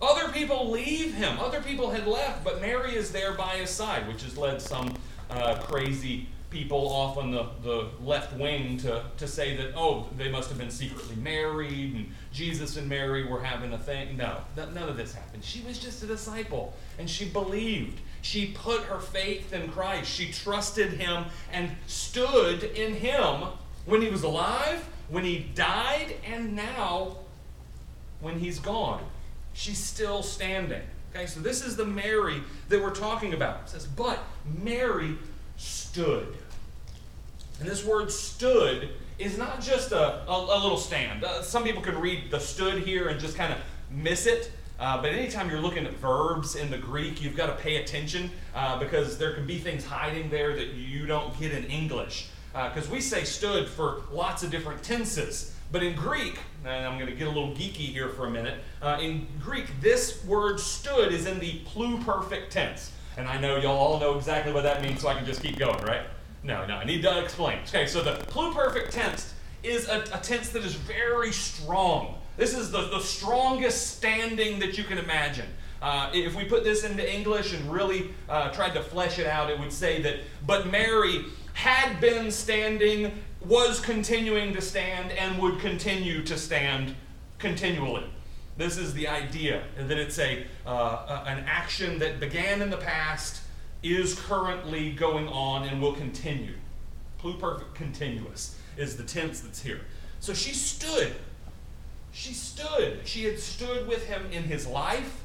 Other 0.00 0.32
people 0.32 0.70
leave 0.70 1.14
him. 1.14 1.38
Other 1.40 1.60
people 1.60 1.90
had 1.90 2.06
left, 2.06 2.44
but 2.44 2.60
Mary 2.60 2.94
is 2.94 3.10
there 3.10 3.32
by 3.32 3.56
his 3.56 3.70
side, 3.70 4.06
which 4.06 4.22
has 4.22 4.36
led 4.36 4.62
some 4.62 4.94
uh, 5.30 5.56
crazy 5.56 6.28
people 6.50 6.88
off 6.88 7.18
on 7.18 7.30
the, 7.30 7.46
the 7.62 7.88
left 8.02 8.32
wing 8.38 8.78
to, 8.78 9.02
to 9.18 9.28
say 9.28 9.56
that, 9.56 9.72
oh, 9.76 10.06
they 10.16 10.30
must 10.30 10.48
have 10.48 10.56
been 10.56 10.70
secretly 10.70 11.16
married 11.16 11.94
and 11.94 12.10
Jesus 12.32 12.76
and 12.76 12.88
Mary 12.88 13.26
were 13.26 13.42
having 13.42 13.72
a 13.74 13.78
thing. 13.78 14.16
No, 14.16 14.38
th- 14.56 14.70
none 14.70 14.88
of 14.88 14.96
this 14.96 15.12
happened. 15.12 15.44
She 15.44 15.60
was 15.62 15.78
just 15.78 16.02
a 16.02 16.06
disciple 16.06 16.74
and 16.98 17.10
she 17.10 17.26
believed. 17.26 18.00
She 18.22 18.46
put 18.46 18.82
her 18.84 18.98
faith 18.98 19.52
in 19.52 19.68
Christ. 19.70 20.10
She 20.10 20.32
trusted 20.32 20.94
him 20.94 21.26
and 21.52 21.70
stood 21.86 22.64
in 22.64 22.94
him 22.94 23.48
when 23.84 24.00
he 24.00 24.08
was 24.08 24.22
alive, 24.22 24.88
when 25.08 25.24
he 25.24 25.40
died, 25.54 26.16
and 26.26 26.56
now 26.56 27.16
when 28.20 28.38
he's 28.38 28.58
gone 28.58 29.02
she's 29.58 29.82
still 29.82 30.22
standing. 30.22 30.82
Okay, 31.12 31.26
so 31.26 31.40
this 31.40 31.64
is 31.64 31.74
the 31.74 31.84
Mary 31.84 32.42
that 32.68 32.80
we're 32.80 32.94
talking 32.94 33.34
about. 33.34 33.62
It 33.62 33.70
says, 33.70 33.86
but 33.86 34.20
Mary 34.62 35.18
stood. 35.56 36.36
And 37.58 37.68
this 37.68 37.84
word 37.84 38.12
stood 38.12 38.90
is 39.18 39.36
not 39.36 39.60
just 39.60 39.90
a, 39.90 40.22
a, 40.28 40.32
a 40.32 40.58
little 40.62 40.76
stand. 40.76 41.24
Uh, 41.24 41.42
some 41.42 41.64
people 41.64 41.82
can 41.82 42.00
read 42.00 42.30
the 42.30 42.38
stood 42.38 42.84
here 42.84 43.08
and 43.08 43.18
just 43.18 43.36
kind 43.36 43.52
of 43.52 43.58
miss 43.90 44.26
it. 44.26 44.52
Uh, 44.78 45.02
but 45.02 45.10
anytime 45.10 45.50
you're 45.50 45.60
looking 45.60 45.84
at 45.86 45.92
verbs 45.94 46.54
in 46.54 46.70
the 46.70 46.78
Greek, 46.78 47.20
you've 47.20 47.36
got 47.36 47.46
to 47.46 47.60
pay 47.60 47.82
attention 47.82 48.30
uh, 48.54 48.78
because 48.78 49.18
there 49.18 49.34
can 49.34 49.44
be 49.44 49.58
things 49.58 49.84
hiding 49.84 50.30
there 50.30 50.54
that 50.54 50.74
you 50.74 51.04
don't 51.04 51.36
get 51.40 51.50
in 51.50 51.64
English. 51.64 52.28
Because 52.52 52.88
uh, 52.88 52.92
we 52.92 53.00
say 53.00 53.24
stood 53.24 53.66
for 53.66 54.02
lots 54.12 54.44
of 54.44 54.52
different 54.52 54.84
tenses. 54.84 55.52
But 55.70 55.82
in 55.82 55.94
Greek, 55.94 56.38
and 56.64 56.86
I'm 56.86 56.98
going 56.98 57.10
to 57.10 57.16
get 57.16 57.26
a 57.26 57.30
little 57.30 57.50
geeky 57.50 57.92
here 57.92 58.08
for 58.08 58.26
a 58.26 58.30
minute, 58.30 58.60
uh, 58.80 58.98
in 59.00 59.26
Greek, 59.40 59.66
this 59.80 60.24
word 60.24 60.58
stood 60.58 61.12
is 61.12 61.26
in 61.26 61.38
the 61.38 61.60
pluperfect 61.66 62.48
tense. 62.48 62.92
And 63.18 63.28
I 63.28 63.38
know 63.38 63.56
y'all 63.56 63.76
all 63.76 64.00
know 64.00 64.16
exactly 64.16 64.52
what 64.52 64.62
that 64.62 64.80
means, 64.80 65.02
so 65.02 65.08
I 65.08 65.14
can 65.14 65.26
just 65.26 65.42
keep 65.42 65.58
going, 65.58 65.82
right? 65.84 66.02
No, 66.42 66.64
no, 66.64 66.76
I 66.76 66.84
need 66.84 67.02
to 67.02 67.22
explain. 67.22 67.58
Okay, 67.66 67.86
so 67.86 68.00
the 68.00 68.12
pluperfect 68.12 68.90
tense 68.90 69.34
is 69.62 69.88
a, 69.88 70.04
a 70.14 70.20
tense 70.20 70.50
that 70.50 70.64
is 70.64 70.74
very 70.74 71.32
strong. 71.32 72.14
This 72.36 72.56
is 72.56 72.70
the, 72.70 72.88
the 72.88 73.00
strongest 73.00 73.96
standing 73.96 74.60
that 74.60 74.78
you 74.78 74.84
can 74.84 74.98
imagine. 74.98 75.48
Uh, 75.82 76.10
if 76.14 76.34
we 76.34 76.44
put 76.44 76.64
this 76.64 76.84
into 76.84 77.12
English 77.12 77.52
and 77.52 77.70
really 77.70 78.14
uh, 78.28 78.50
tried 78.50 78.74
to 78.74 78.82
flesh 78.82 79.18
it 79.18 79.26
out, 79.26 79.50
it 79.50 79.58
would 79.58 79.72
say 79.72 80.00
that, 80.02 80.20
but 80.46 80.68
Mary 80.68 81.24
had 81.52 82.00
been 82.00 82.30
standing, 82.30 83.12
was 83.44 83.80
continuing 83.80 84.52
to 84.54 84.60
stand, 84.60 85.12
and 85.12 85.40
would 85.40 85.60
continue 85.60 86.22
to 86.24 86.36
stand 86.36 86.94
continually. 87.38 88.04
This 88.56 88.76
is 88.76 88.94
the 88.94 89.06
idea 89.08 89.62
that 89.76 89.96
it's 89.96 90.18
a, 90.18 90.44
uh, 90.66 91.24
an 91.26 91.44
action 91.46 91.98
that 92.00 92.18
began 92.18 92.60
in 92.60 92.70
the 92.70 92.76
past, 92.76 93.42
is 93.82 94.18
currently 94.18 94.92
going 94.92 95.28
on, 95.28 95.64
and 95.64 95.80
will 95.80 95.94
continue. 95.94 96.54
Pluperfect 97.22 97.74
continuous 97.74 98.56
is 98.76 98.96
the 98.96 99.04
tense 99.04 99.40
that's 99.40 99.62
here. 99.62 99.80
So 100.20 100.34
she 100.34 100.52
stood 100.52 101.14
she 102.18 102.32
stood. 102.32 103.00
She 103.04 103.24
had 103.24 103.38
stood 103.38 103.86
with 103.86 104.06
him 104.06 104.26
in 104.32 104.44
his 104.44 104.66
life, 104.66 105.20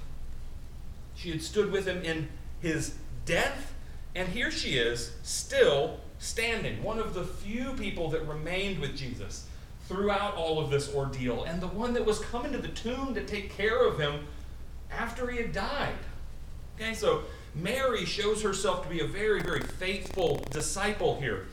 she 1.15 1.31
had 1.31 1.41
stood 1.41 1.71
with 1.71 1.87
him 1.87 2.03
in 2.03 2.29
his 2.59 2.95
death, 3.25 3.73
and 4.13 4.29
here 4.29 4.51
she 4.51 4.77
is, 4.77 5.11
still 5.23 5.99
standing. 6.23 6.81
One 6.81 6.99
of 6.99 7.13
the 7.13 7.23
few 7.23 7.73
people 7.73 8.09
that 8.11 8.27
remained 8.27 8.79
with 8.79 8.95
Jesus 8.95 9.47
throughout 9.87 10.35
all 10.35 10.59
of 10.59 10.69
this 10.69 10.93
ordeal, 10.93 11.43
and 11.43 11.61
the 11.61 11.67
one 11.67 11.93
that 11.93 12.05
was 12.05 12.19
coming 12.19 12.53
to 12.53 12.57
the 12.57 12.69
tomb 12.69 13.13
to 13.13 13.23
take 13.25 13.55
care 13.55 13.85
of 13.85 13.99
him 13.99 14.25
after 14.89 15.29
he 15.29 15.37
had 15.37 15.51
died. 15.51 15.95
Okay, 16.75 16.93
so 16.93 17.23
Mary 17.53 18.05
shows 18.05 18.41
herself 18.41 18.83
to 18.83 18.89
be 18.89 19.01
a 19.01 19.07
very, 19.07 19.41
very 19.41 19.61
faithful 19.61 20.43
disciple 20.49 21.19
here. 21.19 21.47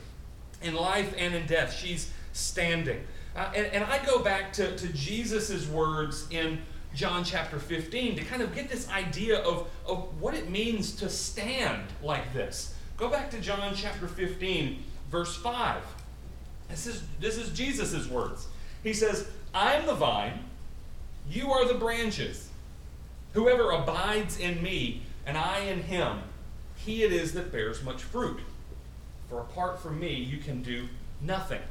In 0.63 0.73
life 0.73 1.13
and 1.17 1.35
in 1.35 1.45
death, 1.45 1.73
she's 1.73 2.11
standing. 2.33 3.03
Uh, 3.35 3.51
and, 3.55 3.67
and 3.67 3.83
I 3.83 4.03
go 4.05 4.19
back 4.19 4.53
to, 4.53 4.75
to 4.77 4.87
Jesus' 4.93 5.67
words 5.67 6.27
in 6.31 6.59
John 6.93 7.23
chapter 7.23 7.59
15 7.59 8.17
to 8.17 8.23
kind 8.23 8.41
of 8.41 8.53
get 8.53 8.69
this 8.69 8.89
idea 8.89 9.39
of, 9.39 9.69
of 9.85 10.21
what 10.21 10.33
it 10.33 10.49
means 10.49 10.95
to 10.97 11.09
stand 11.09 11.83
like 12.01 12.33
this. 12.33 12.75
Go 13.01 13.09
back 13.09 13.31
to 13.31 13.41
John 13.41 13.73
chapter 13.73 14.07
15, 14.07 14.83
verse 15.09 15.35
5. 15.35 15.81
This 16.69 16.85
is, 16.85 17.01
this 17.19 17.35
is 17.35 17.49
Jesus' 17.49 18.07
words. 18.07 18.45
He 18.83 18.93
says, 18.93 19.27
I 19.55 19.73
am 19.73 19.87
the 19.87 19.95
vine, 19.95 20.43
you 21.27 21.51
are 21.51 21.67
the 21.67 21.73
branches. 21.73 22.49
Whoever 23.33 23.71
abides 23.71 24.37
in 24.37 24.61
me, 24.61 25.01
and 25.25 25.35
I 25.35 25.61
in 25.61 25.81
him, 25.81 26.19
he 26.75 27.01
it 27.01 27.11
is 27.11 27.33
that 27.33 27.51
bears 27.51 27.83
much 27.83 28.03
fruit. 28.03 28.39
For 29.29 29.39
apart 29.39 29.81
from 29.81 29.99
me, 29.99 30.13
you 30.13 30.37
can 30.37 30.61
do 30.61 30.87
nothing. 31.21 31.61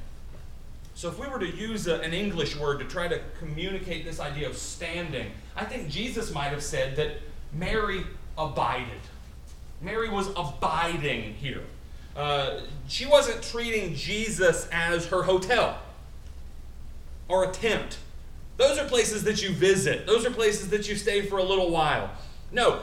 So, 0.96 1.08
if 1.08 1.20
we 1.20 1.28
were 1.28 1.38
to 1.38 1.48
use 1.48 1.86
a, 1.86 2.00
an 2.00 2.12
English 2.12 2.56
word 2.56 2.80
to 2.80 2.86
try 2.86 3.06
to 3.06 3.20
communicate 3.38 4.04
this 4.04 4.18
idea 4.18 4.48
of 4.48 4.56
standing, 4.56 5.30
I 5.54 5.64
think 5.64 5.88
Jesus 5.88 6.34
might 6.34 6.48
have 6.48 6.62
said 6.62 6.96
that 6.96 7.18
Mary 7.52 8.04
abided. 8.36 9.00
Mary 9.80 10.08
was 10.08 10.28
abiding 10.36 11.34
here. 11.34 11.62
Uh, 12.16 12.60
she 12.88 13.06
wasn't 13.06 13.42
treating 13.42 13.94
Jesus 13.94 14.68
as 14.72 15.06
her 15.06 15.22
hotel 15.22 15.78
or 17.28 17.44
a 17.44 17.52
tent. 17.52 17.98
Those 18.56 18.78
are 18.78 18.86
places 18.86 19.24
that 19.24 19.42
you 19.42 19.50
visit, 19.50 20.06
those 20.06 20.26
are 20.26 20.30
places 20.30 20.68
that 20.70 20.88
you 20.88 20.96
stay 20.96 21.22
for 21.22 21.38
a 21.38 21.42
little 21.42 21.70
while. 21.70 22.10
No, 22.52 22.80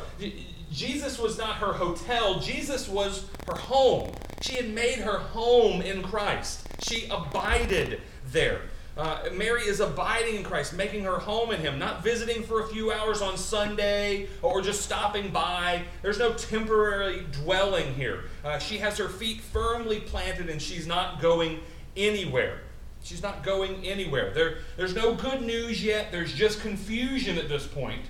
Jesus 0.71 1.19
was 1.19 1.37
not 1.37 1.57
her 1.57 1.73
hotel, 1.73 2.39
Jesus 2.39 2.87
was 2.87 3.25
her 3.47 3.55
home. 3.55 4.11
She 4.41 4.55
had 4.55 4.69
made 4.69 4.99
her 4.99 5.17
home 5.17 5.81
in 5.81 6.03
Christ. 6.03 6.67
She 6.79 7.07
abided 7.09 8.01
there. 8.31 8.61
Uh, 8.97 9.29
Mary 9.33 9.61
is 9.61 9.79
abiding 9.79 10.37
in 10.37 10.43
Christ, 10.43 10.73
making 10.73 11.03
her 11.03 11.19
home 11.19 11.51
in 11.51 11.59
Him, 11.59 11.77
not 11.77 12.03
visiting 12.03 12.41
for 12.41 12.63
a 12.63 12.67
few 12.67 12.91
hours 12.91 13.21
on 13.21 13.37
Sunday 13.37 14.27
or 14.41 14.61
just 14.61 14.81
stopping 14.81 15.29
by. 15.29 15.83
There's 16.01 16.17
no 16.17 16.33
temporary 16.33 17.25
dwelling 17.31 17.93
here. 17.93 18.23
Uh, 18.43 18.57
she 18.57 18.79
has 18.79 18.97
her 18.97 19.07
feet 19.07 19.41
firmly 19.41 19.99
planted 19.99 20.49
and 20.49 20.59
she's 20.59 20.87
not 20.87 21.21
going 21.21 21.59
anywhere. 21.95 22.61
She's 23.03 23.21
not 23.21 23.43
going 23.43 23.85
anywhere. 23.85 24.33
There, 24.33 24.57
there's 24.75 24.95
no 24.95 25.13
good 25.13 25.41
news 25.41 25.83
yet, 25.83 26.11
there's 26.11 26.33
just 26.33 26.61
confusion 26.61 27.37
at 27.37 27.47
this 27.47 27.65
point, 27.65 28.01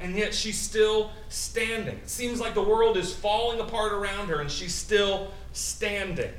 and 0.00 0.16
yet 0.16 0.34
she's 0.34 0.58
still 0.58 1.12
standing. 1.28 1.96
It 1.96 2.10
seems 2.10 2.40
like 2.40 2.54
the 2.54 2.62
world 2.62 2.96
is 2.96 3.14
falling 3.14 3.60
apart 3.60 3.92
around 3.92 4.28
her, 4.28 4.40
and 4.40 4.50
she's 4.50 4.74
still 4.74 5.30
standing. 5.52 6.32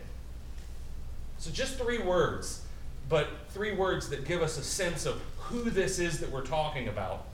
So, 1.38 1.52
just 1.52 1.78
three 1.78 1.98
words, 1.98 2.63
but 3.10 3.28
three 3.50 3.74
words 3.74 4.10
that 4.10 4.26
give 4.26 4.42
us 4.42 4.58
a 4.58 4.64
sense 4.64 5.06
of 5.06 5.22
who 5.38 5.70
this 5.70 6.00
is 6.00 6.20
that 6.20 6.32
we're 6.32 6.46
talking 6.46 6.88
about 6.88 7.26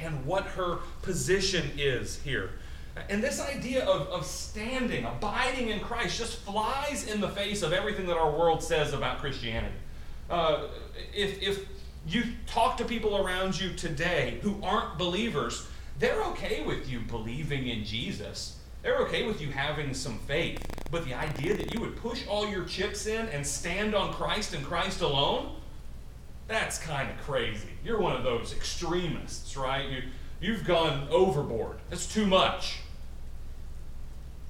and 0.00 0.24
what 0.24 0.44
her 0.44 0.78
position 1.02 1.70
is 1.76 2.20
here. 2.22 2.50
And 3.08 3.22
this 3.22 3.40
idea 3.40 3.84
of, 3.84 4.08
of 4.08 4.26
standing, 4.26 5.04
abiding 5.04 5.68
in 5.68 5.80
Christ, 5.80 6.18
just 6.18 6.38
flies 6.40 7.06
in 7.06 7.20
the 7.20 7.28
face 7.28 7.62
of 7.62 7.72
everything 7.72 8.06
that 8.06 8.16
our 8.16 8.30
world 8.30 8.62
says 8.62 8.92
about 8.92 9.18
Christianity. 9.18 9.74
Uh, 10.28 10.66
if, 11.14 11.40
if 11.42 11.66
you 12.06 12.24
talk 12.46 12.76
to 12.78 12.84
people 12.84 13.24
around 13.24 13.58
you 13.58 13.72
today 13.74 14.38
who 14.42 14.56
aren't 14.62 14.98
believers, 14.98 15.66
they're 15.98 16.22
okay 16.24 16.62
with 16.62 16.88
you 16.88 17.00
believing 17.00 17.68
in 17.68 17.84
Jesus. 17.84 18.57
They're 18.88 19.00
okay 19.00 19.26
with 19.26 19.42
you 19.42 19.50
having 19.50 19.92
some 19.92 20.18
faith. 20.20 20.64
But 20.90 21.04
the 21.04 21.12
idea 21.12 21.54
that 21.54 21.74
you 21.74 21.80
would 21.82 21.94
push 21.96 22.26
all 22.26 22.48
your 22.48 22.64
chips 22.64 23.04
in 23.04 23.28
and 23.28 23.46
stand 23.46 23.94
on 23.94 24.14
Christ 24.14 24.54
and 24.54 24.64
Christ 24.64 25.02
alone, 25.02 25.56
that's 26.46 26.78
kind 26.78 27.10
of 27.10 27.18
crazy. 27.18 27.68
You're 27.84 28.00
one 28.00 28.16
of 28.16 28.22
those 28.22 28.54
extremists, 28.54 29.58
right? 29.58 29.86
You, 29.90 30.02
you've 30.40 30.64
gone 30.64 31.06
overboard. 31.10 31.80
That's 31.90 32.06
too 32.06 32.26
much. 32.26 32.78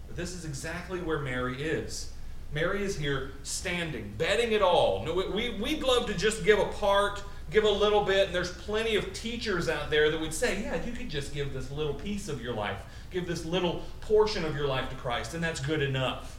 But 0.06 0.14
this 0.14 0.32
is 0.32 0.44
exactly 0.44 1.00
where 1.00 1.18
Mary 1.18 1.60
is. 1.60 2.12
Mary 2.52 2.84
is 2.84 2.96
here 2.96 3.32
standing, 3.42 4.14
betting 4.18 4.52
it 4.52 4.62
all. 4.62 5.04
No, 5.04 5.14
we, 5.34 5.50
we'd 5.60 5.82
love 5.82 6.06
to 6.06 6.14
just 6.14 6.44
give 6.44 6.60
a 6.60 6.66
part, 6.66 7.24
give 7.50 7.64
a 7.64 7.68
little 7.68 8.04
bit, 8.04 8.26
and 8.26 8.34
there's 8.36 8.52
plenty 8.52 8.94
of 8.94 9.12
teachers 9.12 9.68
out 9.68 9.90
there 9.90 10.12
that 10.12 10.20
would 10.20 10.32
say, 10.32 10.62
yeah, 10.62 10.80
you 10.84 10.92
could 10.92 11.10
just 11.10 11.34
give 11.34 11.52
this 11.52 11.72
little 11.72 11.94
piece 11.94 12.28
of 12.28 12.40
your 12.40 12.54
life 12.54 12.78
give 13.10 13.26
this 13.26 13.44
little 13.44 13.82
portion 14.00 14.44
of 14.44 14.56
your 14.56 14.66
life 14.66 14.88
to 14.90 14.96
Christ, 14.96 15.34
and 15.34 15.42
that's 15.42 15.60
good 15.60 15.82
enough. 15.82 16.38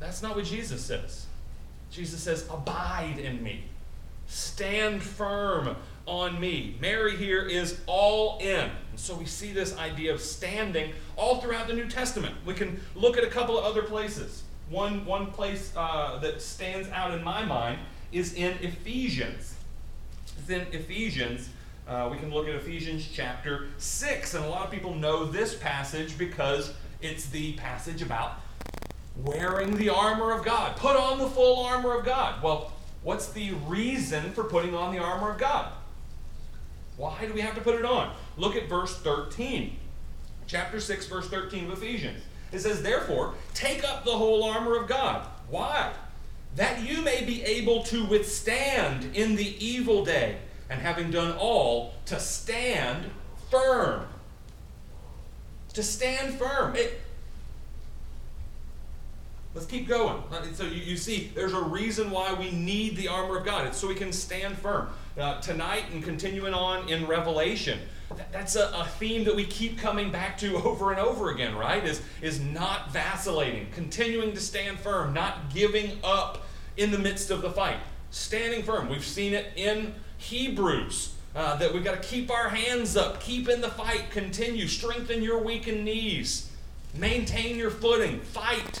That's 0.00 0.22
not 0.22 0.36
what 0.36 0.44
Jesus 0.44 0.82
says. 0.82 1.26
Jesus 1.90 2.20
says, 2.20 2.48
Abide 2.50 3.18
in 3.18 3.42
me, 3.42 3.64
stand 4.26 5.02
firm 5.02 5.76
on 6.06 6.38
me. 6.40 6.76
Mary 6.80 7.16
here 7.16 7.42
is 7.42 7.80
all 7.86 8.38
in. 8.38 8.70
And 8.90 9.00
so 9.00 9.14
we 9.14 9.26
see 9.26 9.52
this 9.52 9.76
idea 9.78 10.12
of 10.12 10.20
standing 10.20 10.92
all 11.16 11.40
throughout 11.40 11.66
the 11.66 11.74
New 11.74 11.88
Testament. 11.88 12.34
We 12.44 12.54
can 12.54 12.80
look 12.94 13.16
at 13.16 13.24
a 13.24 13.30
couple 13.30 13.58
of 13.58 13.64
other 13.64 13.82
places. 13.82 14.42
One, 14.68 15.04
one 15.06 15.26
place 15.26 15.72
uh, 15.76 16.18
that 16.18 16.42
stands 16.42 16.88
out 16.90 17.12
in 17.12 17.22
my 17.22 17.44
mind 17.44 17.78
is 18.12 18.34
in 18.34 18.56
Ephesians. 18.60 19.54
It's 20.38 20.50
in 20.50 20.62
Ephesians 20.72 21.48
uh, 21.86 22.08
we 22.10 22.18
can 22.18 22.32
look 22.32 22.48
at 22.48 22.54
Ephesians 22.54 23.08
chapter 23.12 23.68
6, 23.76 24.34
and 24.34 24.44
a 24.44 24.48
lot 24.48 24.64
of 24.64 24.70
people 24.70 24.94
know 24.94 25.24
this 25.24 25.54
passage 25.54 26.16
because 26.16 26.72
it's 27.02 27.26
the 27.26 27.52
passage 27.54 28.00
about 28.00 28.40
wearing 29.16 29.76
the 29.76 29.90
armor 29.90 30.32
of 30.32 30.44
God. 30.44 30.76
Put 30.76 30.96
on 30.96 31.18
the 31.18 31.26
full 31.26 31.64
armor 31.64 31.98
of 31.98 32.04
God. 32.04 32.42
Well, 32.42 32.72
what's 33.02 33.28
the 33.32 33.52
reason 33.66 34.32
for 34.32 34.44
putting 34.44 34.74
on 34.74 34.94
the 34.94 34.98
armor 34.98 35.30
of 35.30 35.38
God? 35.38 35.72
Why 36.96 37.26
do 37.26 37.34
we 37.34 37.40
have 37.42 37.54
to 37.56 37.60
put 37.60 37.74
it 37.74 37.84
on? 37.84 38.14
Look 38.38 38.56
at 38.56 38.68
verse 38.68 38.96
13. 39.00 39.76
Chapter 40.46 40.80
6, 40.80 41.06
verse 41.06 41.28
13 41.28 41.70
of 41.70 41.82
Ephesians. 41.82 42.22
It 42.50 42.60
says, 42.60 42.82
Therefore, 42.82 43.34
take 43.52 43.84
up 43.84 44.04
the 44.04 44.12
whole 44.12 44.44
armor 44.44 44.76
of 44.76 44.88
God. 44.88 45.26
Why? 45.50 45.92
That 46.56 46.82
you 46.82 47.02
may 47.02 47.24
be 47.24 47.42
able 47.42 47.82
to 47.84 48.06
withstand 48.06 49.14
in 49.14 49.36
the 49.36 49.64
evil 49.64 50.04
day 50.04 50.38
and 50.70 50.80
having 50.80 51.10
done 51.10 51.36
all, 51.38 51.94
to 52.06 52.18
stand 52.18 53.10
firm. 53.50 54.06
To 55.74 55.82
stand 55.82 56.34
firm. 56.38 56.76
It, 56.76 57.00
let's 59.54 59.66
keep 59.66 59.88
going. 59.88 60.22
So 60.54 60.64
you, 60.64 60.82
you, 60.82 60.96
see, 60.96 61.30
there's 61.34 61.52
a 61.52 61.62
reason 61.62 62.10
why 62.10 62.32
we 62.32 62.50
need 62.50 62.96
the 62.96 63.08
armor 63.08 63.38
of 63.38 63.44
God. 63.44 63.66
It's 63.66 63.78
so 63.78 63.88
we 63.88 63.94
can 63.94 64.12
stand 64.12 64.56
firm. 64.58 64.88
Uh, 65.18 65.40
tonight 65.40 65.84
and 65.92 66.02
continuing 66.02 66.54
on 66.54 66.88
in 66.88 67.06
Revelation, 67.06 67.78
that's 68.32 68.56
a, 68.56 68.68
a, 68.74 68.84
theme 68.98 69.22
that 69.24 69.34
we 69.34 69.44
keep 69.44 69.78
coming 69.78 70.10
back 70.10 70.36
to 70.38 70.56
over 70.64 70.90
and 70.90 71.00
over 71.00 71.30
again, 71.30 71.54
right? 71.54 71.84
Is, 71.84 72.02
is 72.20 72.40
not 72.40 72.90
vacillating, 72.92 73.68
continuing 73.72 74.32
to 74.32 74.40
stand 74.40 74.78
firm, 74.78 75.14
not 75.14 75.54
giving 75.54 75.98
up 76.02 76.46
in 76.76 76.90
the 76.90 76.98
midst 76.98 77.30
of 77.30 77.42
the 77.42 77.50
fight. 77.50 77.76
Standing 78.10 78.62
firm. 78.62 78.88
We've 78.88 79.04
seen 79.04 79.34
it 79.34 79.52
in 79.56 79.94
Hebrews 80.24 81.14
uh, 81.34 81.56
that 81.56 81.72
we've 81.72 81.84
got 81.84 82.02
to 82.02 82.08
keep 82.08 82.30
our 82.30 82.48
hands 82.48 82.96
up, 82.96 83.20
keep 83.20 83.48
in 83.48 83.60
the 83.60 83.70
fight, 83.70 84.10
continue, 84.10 84.66
strengthen 84.66 85.22
your 85.22 85.38
weakened 85.38 85.84
knees, 85.84 86.50
maintain 86.94 87.56
your 87.56 87.70
footing, 87.70 88.20
fight, 88.20 88.80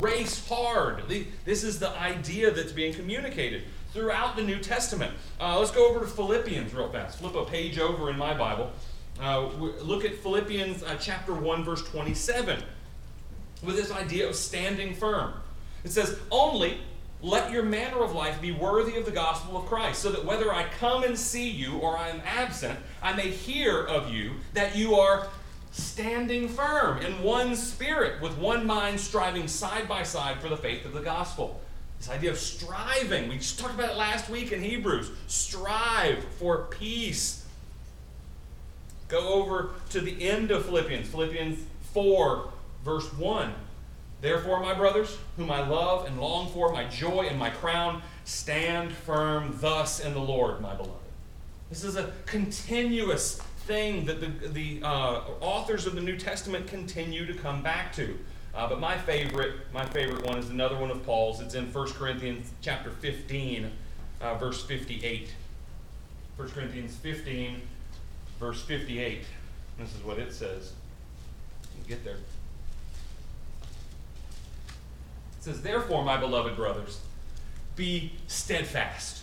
race 0.00 0.46
hard. 0.48 1.04
This 1.44 1.64
is 1.64 1.78
the 1.78 1.90
idea 1.90 2.50
that's 2.50 2.72
being 2.72 2.92
communicated 2.92 3.62
throughout 3.92 4.36
the 4.36 4.42
New 4.42 4.58
Testament. 4.58 5.12
Uh, 5.40 5.58
let's 5.58 5.70
go 5.70 5.88
over 5.88 6.00
to 6.00 6.06
Philippians 6.06 6.74
real 6.74 6.90
fast. 6.90 7.18
Flip 7.18 7.34
a 7.34 7.44
page 7.44 7.78
over 7.78 8.10
in 8.10 8.18
my 8.18 8.34
Bible. 8.34 8.70
Uh, 9.20 9.46
look 9.46 10.04
at 10.04 10.16
Philippians 10.16 10.82
uh, 10.82 10.96
chapter 11.00 11.32
1, 11.32 11.64
verse 11.64 11.82
27, 11.88 12.62
with 13.62 13.76
this 13.76 13.90
idea 13.90 14.28
of 14.28 14.36
standing 14.36 14.94
firm. 14.94 15.32
It 15.84 15.92
says, 15.92 16.18
Only 16.30 16.80
let 17.22 17.50
your 17.50 17.62
manner 17.62 18.02
of 18.02 18.12
life 18.12 18.40
be 18.40 18.52
worthy 18.52 18.96
of 18.96 19.04
the 19.04 19.10
gospel 19.10 19.56
of 19.56 19.66
Christ, 19.66 20.02
so 20.02 20.10
that 20.10 20.24
whether 20.24 20.52
I 20.52 20.64
come 20.78 21.02
and 21.02 21.18
see 21.18 21.48
you 21.48 21.78
or 21.78 21.96
I 21.96 22.10
am 22.10 22.20
absent, 22.24 22.78
I 23.02 23.14
may 23.14 23.30
hear 23.30 23.82
of 23.82 24.12
you 24.12 24.32
that 24.54 24.76
you 24.76 24.94
are 24.94 25.28
standing 25.72 26.48
firm 26.48 26.98
in 26.98 27.22
one 27.22 27.56
spirit, 27.56 28.20
with 28.22 28.36
one 28.38 28.66
mind, 28.66 28.98
striving 29.00 29.48
side 29.48 29.88
by 29.88 30.02
side 30.02 30.40
for 30.40 30.48
the 30.48 30.56
faith 30.56 30.84
of 30.84 30.92
the 30.92 31.00
gospel. 31.00 31.60
This 31.98 32.10
idea 32.10 32.30
of 32.30 32.38
striving. 32.38 33.28
We 33.28 33.36
just 33.36 33.58
talked 33.58 33.74
about 33.74 33.90
it 33.90 33.96
last 33.96 34.28
week 34.28 34.52
in 34.52 34.62
Hebrews. 34.62 35.10
Strive 35.26 36.22
for 36.38 36.64
peace. 36.64 37.46
Go 39.08 39.34
over 39.34 39.70
to 39.90 40.00
the 40.00 40.28
end 40.28 40.50
of 40.50 40.66
Philippians, 40.66 41.08
Philippians 41.08 41.58
4, 41.94 42.48
verse 42.84 43.12
1. 43.14 43.54
Therefore, 44.20 44.60
my 44.60 44.74
brothers, 44.74 45.16
whom 45.36 45.50
I 45.50 45.66
love 45.66 46.06
and 46.06 46.18
long 46.20 46.48
for, 46.50 46.72
my 46.72 46.84
joy 46.84 47.26
and 47.28 47.38
my 47.38 47.50
crown, 47.50 48.02
stand 48.24 48.92
firm 48.92 49.56
thus 49.60 50.00
in 50.00 50.14
the 50.14 50.20
Lord, 50.20 50.60
my 50.60 50.74
beloved. 50.74 50.94
This 51.68 51.84
is 51.84 51.96
a 51.96 52.12
continuous 52.24 53.40
thing 53.66 54.04
that 54.06 54.20
the, 54.20 54.48
the 54.48 54.80
uh, 54.82 55.20
authors 55.40 55.86
of 55.86 55.94
the 55.94 56.00
New 56.00 56.16
Testament 56.16 56.66
continue 56.66 57.26
to 57.26 57.34
come 57.34 57.62
back 57.62 57.92
to. 57.96 58.16
Uh, 58.54 58.66
but 58.68 58.80
my 58.80 58.96
favorite, 58.96 59.54
my 59.74 59.84
favorite 59.84 60.24
one 60.24 60.38
is 60.38 60.48
another 60.48 60.76
one 60.76 60.90
of 60.90 61.04
Paul's. 61.04 61.40
It's 61.40 61.54
in 61.54 61.70
1 61.70 61.92
Corinthians 61.92 62.50
chapter 62.62 62.90
15, 62.90 63.70
uh, 64.22 64.34
verse 64.36 64.64
58. 64.64 65.28
1 66.36 66.48
Corinthians 66.50 66.96
15, 66.96 67.60
verse 68.40 68.62
58. 68.62 69.24
This 69.78 69.94
is 69.94 70.02
what 70.02 70.18
it 70.18 70.32
says. 70.32 70.72
Get 71.86 72.02
there. 72.02 72.16
It 75.35 75.35
says, 75.46 75.62
Therefore, 75.62 76.04
my 76.04 76.16
beloved 76.16 76.56
brothers, 76.56 77.00
be 77.76 78.12
steadfast. 78.26 79.22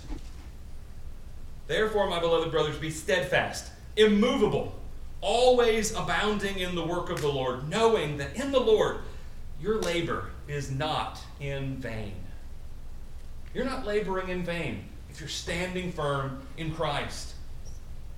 Therefore, 1.68 2.10
my 2.10 2.20
beloved 2.20 2.50
brothers, 2.50 2.78
be 2.78 2.90
steadfast, 2.90 3.72
immovable, 3.98 4.74
always 5.22 5.94
abounding 5.94 6.60
in 6.60 6.76
the 6.76 6.86
work 6.86 7.10
of 7.10 7.22
the 7.22 7.28
Lord, 7.28 7.70
knowing 7.70 8.18
that 8.18 8.36
in 8.36 8.52
the 8.52 8.60
Lord 8.60 9.00
your 9.62 9.80
labor 9.82 10.30
is 10.48 10.72
not 10.72 11.20
in 11.40 11.78
vain. 11.78 12.16
You're 13.54 13.66
not 13.66 13.86
laboring 13.86 14.30
in 14.30 14.44
vain 14.44 14.86
if 15.10 15.20
you're 15.20 15.30
standing 15.30 15.92
firm 15.92 16.42
in 16.58 16.74
Christ. 16.74 17.34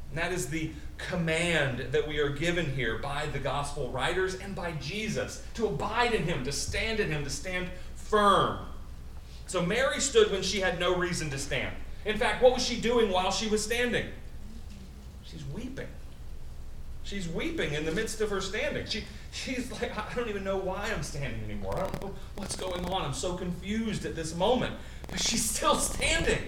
And 0.09 0.17
that 0.19 0.31
is 0.31 0.47
the 0.47 0.71
command 0.97 1.79
that 1.91 2.07
we 2.07 2.19
are 2.19 2.29
given 2.29 2.73
here 2.73 2.99
by 2.99 3.25
the 3.27 3.39
gospel 3.39 3.89
writers 3.89 4.35
and 4.35 4.55
by 4.55 4.71
Jesus 4.73 5.43
to 5.55 5.67
abide 5.67 6.13
in 6.13 6.23
Him, 6.23 6.43
to 6.45 6.51
stand 6.51 6.99
in 6.99 7.11
Him, 7.11 7.23
to 7.23 7.29
stand 7.29 7.69
firm. 8.15 8.59
So 9.45 9.61
Mary 9.61 9.99
stood 9.99 10.31
when 10.31 10.41
she 10.41 10.61
had 10.61 10.79
no 10.79 10.95
reason 10.95 11.29
to 11.31 11.37
stand. 11.37 11.75
In 12.05 12.17
fact, 12.17 12.41
what 12.41 12.53
was 12.53 12.65
she 12.65 12.79
doing 12.79 13.11
while 13.11 13.29
she 13.29 13.47
was 13.47 13.61
standing? 13.61 14.05
She's 15.25 15.43
weeping. 15.53 15.87
She's 17.03 17.27
weeping 17.27 17.73
in 17.73 17.83
the 17.85 17.91
midst 17.91 18.21
of 18.21 18.29
her 18.29 18.39
standing. 18.39 18.85
She, 18.85 19.03
she's 19.33 19.69
like, 19.73 19.95
I 19.97 20.13
don't 20.15 20.29
even 20.29 20.45
know 20.45 20.55
why 20.55 20.89
I'm 20.95 21.03
standing 21.03 21.43
anymore. 21.43 21.75
I 21.75 21.81
don't 21.81 22.01
know 22.01 22.15
what's 22.37 22.55
going 22.55 22.85
on. 22.85 23.01
I'm 23.01 23.13
so 23.13 23.33
confused 23.35 24.05
at 24.05 24.15
this 24.15 24.33
moment. 24.33 24.73
But 25.09 25.19
she's 25.19 25.43
still 25.43 25.75
standing. 25.75 26.43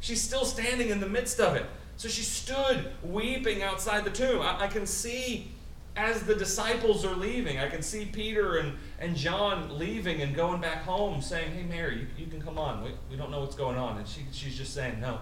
She's 0.00 0.22
still 0.22 0.46
standing 0.46 0.88
in 0.88 0.98
the 0.98 1.08
midst 1.08 1.40
of 1.40 1.56
it. 1.56 1.66
So 1.98 2.08
she 2.08 2.22
stood 2.22 2.90
weeping 3.02 3.62
outside 3.62 4.04
the 4.04 4.10
tomb. 4.10 4.40
I, 4.40 4.62
I 4.62 4.66
can 4.68 4.86
see 4.86 5.50
as 5.96 6.22
the 6.22 6.34
disciples 6.34 7.04
are 7.04 7.14
leaving, 7.14 7.58
I 7.58 7.68
can 7.68 7.82
see 7.82 8.06
Peter 8.06 8.56
and, 8.56 8.78
and 8.98 9.14
John 9.14 9.78
leaving 9.78 10.22
and 10.22 10.34
going 10.34 10.60
back 10.60 10.84
home 10.84 11.20
saying, 11.20 11.52
Hey, 11.52 11.64
Mary, 11.64 12.00
you, 12.00 12.06
you 12.24 12.26
can 12.26 12.40
come 12.40 12.58
on. 12.58 12.82
We, 12.82 12.90
we 13.10 13.16
don't 13.16 13.30
know 13.30 13.40
what's 13.40 13.56
going 13.56 13.76
on. 13.76 13.98
And 13.98 14.08
she, 14.08 14.22
she's 14.32 14.56
just 14.56 14.74
saying, 14.74 15.00
No, 15.00 15.20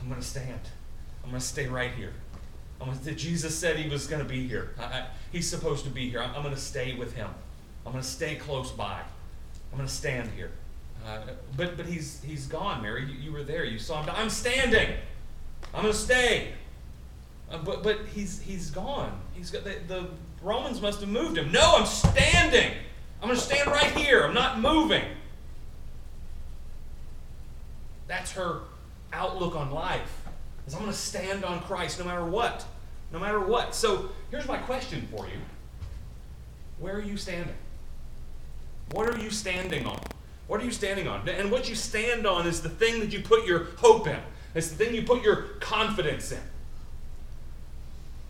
I'm 0.00 0.08
going 0.08 0.20
to 0.20 0.26
stand. 0.26 0.60
I'm 1.24 1.30
going 1.30 1.40
to 1.40 1.46
stay 1.46 1.66
right 1.66 1.92
here. 1.92 2.12
Jesus 3.14 3.56
said 3.56 3.76
he 3.76 3.88
was 3.88 4.06
going 4.06 4.22
to 4.22 4.28
be 4.28 4.46
here. 4.46 4.74
I, 4.78 4.82
I, 4.82 5.06
he's 5.30 5.48
supposed 5.48 5.84
to 5.84 5.90
be 5.90 6.10
here. 6.10 6.20
I'm, 6.20 6.34
I'm 6.34 6.42
going 6.42 6.54
to 6.54 6.60
stay 6.60 6.94
with 6.94 7.14
him. 7.14 7.30
I'm 7.86 7.92
going 7.92 8.02
to 8.02 8.08
stay 8.08 8.34
close 8.34 8.70
by. 8.70 9.00
I'm 9.70 9.78
going 9.78 9.88
to 9.88 9.94
stand 9.94 10.30
here. 10.36 10.50
Uh, 11.06 11.20
but 11.56 11.76
but 11.76 11.86
he's 11.86 12.22
he's 12.22 12.46
gone, 12.46 12.80
Mary. 12.82 13.04
You, 13.04 13.14
you, 13.14 13.32
were 13.32 13.42
there. 13.42 13.64
You 13.64 13.78
saw 13.78 14.02
him. 14.02 14.14
I'm 14.14 14.30
standing. 14.30 14.88
I'm 15.74 15.82
going 15.82 15.92
to 15.92 15.98
stay. 15.98 16.52
Uh, 17.52 17.58
but 17.58 17.82
but 17.82 17.98
he's 18.14 18.40
he's 18.40 18.70
gone. 18.70 19.20
He's 19.34 19.50
got 19.50 19.64
the, 19.64 19.76
the 19.86 20.08
Romans 20.42 20.80
must 20.80 21.00
have 21.00 21.10
moved 21.10 21.38
him. 21.38 21.52
No, 21.52 21.76
I'm 21.76 21.86
standing. 21.86 22.72
I'm 23.20 23.28
going 23.28 23.38
to 23.38 23.44
stand 23.44 23.68
right 23.68 23.92
here. 23.92 24.24
I'm 24.24 24.34
not 24.34 24.58
moving. 24.58 25.04
That's 28.08 28.32
her 28.32 28.62
outlook 29.12 29.54
on 29.54 29.70
life. 29.70 30.26
Is 30.66 30.74
I'm 30.74 30.80
going 30.80 30.90
to 30.92 30.98
stand 30.98 31.44
on 31.44 31.60
Christ 31.60 32.00
no 32.00 32.04
matter 32.04 32.24
what 32.24 32.64
no 33.12 33.18
matter 33.18 33.40
what. 33.40 33.74
So 33.74 34.08
here's 34.30 34.48
my 34.48 34.58
question 34.58 35.06
for 35.10 35.26
you 35.26 35.38
Where 36.78 36.96
are 36.96 37.02
you 37.02 37.16
standing? 37.16 37.54
What 38.92 39.08
are 39.08 39.18
you 39.18 39.30
standing 39.30 39.86
on? 39.86 40.00
What 40.48 40.60
are 40.60 40.64
you 40.64 40.70
standing 40.70 41.08
on? 41.08 41.28
And 41.28 41.50
what 41.50 41.68
you 41.68 41.74
stand 41.74 42.26
on 42.26 42.46
is 42.46 42.62
the 42.62 42.68
thing 42.68 43.00
that 43.00 43.12
you 43.12 43.20
put 43.20 43.46
your 43.46 43.68
hope 43.76 44.06
in, 44.06 44.18
it's 44.54 44.68
the 44.68 44.76
thing 44.76 44.94
you 44.94 45.02
put 45.02 45.22
your 45.22 45.42
confidence 45.60 46.32
in. 46.32 46.40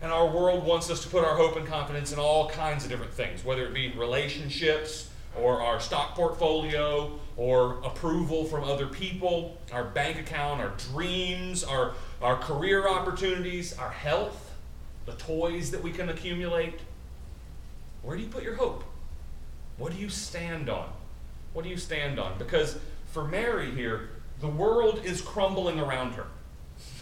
And 0.02 0.10
our 0.10 0.26
world 0.26 0.66
wants 0.66 0.90
us 0.90 1.02
to 1.04 1.08
put 1.08 1.24
our 1.24 1.36
hope 1.36 1.56
and 1.56 1.66
confidence 1.66 2.12
in 2.12 2.18
all 2.18 2.48
kinds 2.48 2.84
of 2.84 2.90
different 2.90 3.14
things, 3.14 3.44
whether 3.44 3.64
it 3.64 3.72
be 3.72 3.92
relationships 3.92 5.08
or 5.40 5.62
our 5.62 5.80
stock 5.80 6.14
portfolio 6.14 7.18
or 7.36 7.78
approval 7.84 8.44
from 8.44 8.64
other 8.64 8.86
people, 8.86 9.56
our 9.72 9.84
bank 9.84 10.18
account, 10.18 10.60
our 10.60 10.72
dreams, 10.92 11.64
our, 11.64 11.94
our 12.20 12.36
career 12.36 12.88
opportunities, 12.88 13.78
our 13.78 13.90
health 13.90 14.50
the 15.06 15.12
toys 15.12 15.70
that 15.70 15.82
we 15.82 15.90
can 15.90 16.08
accumulate. 16.08 16.74
Where 18.02 18.16
do 18.16 18.22
you 18.22 18.28
put 18.28 18.42
your 18.42 18.54
hope? 18.54 18.84
What 19.78 19.92
do 19.92 19.98
you 19.98 20.08
stand 20.08 20.68
on? 20.68 20.88
What 21.52 21.64
do 21.64 21.70
you 21.70 21.76
stand 21.76 22.18
on? 22.18 22.38
Because 22.38 22.78
for 23.12 23.24
Mary 23.24 23.70
here, 23.72 24.10
the 24.40 24.48
world 24.48 25.00
is 25.04 25.20
crumbling 25.20 25.80
around 25.80 26.14
her. 26.14 26.26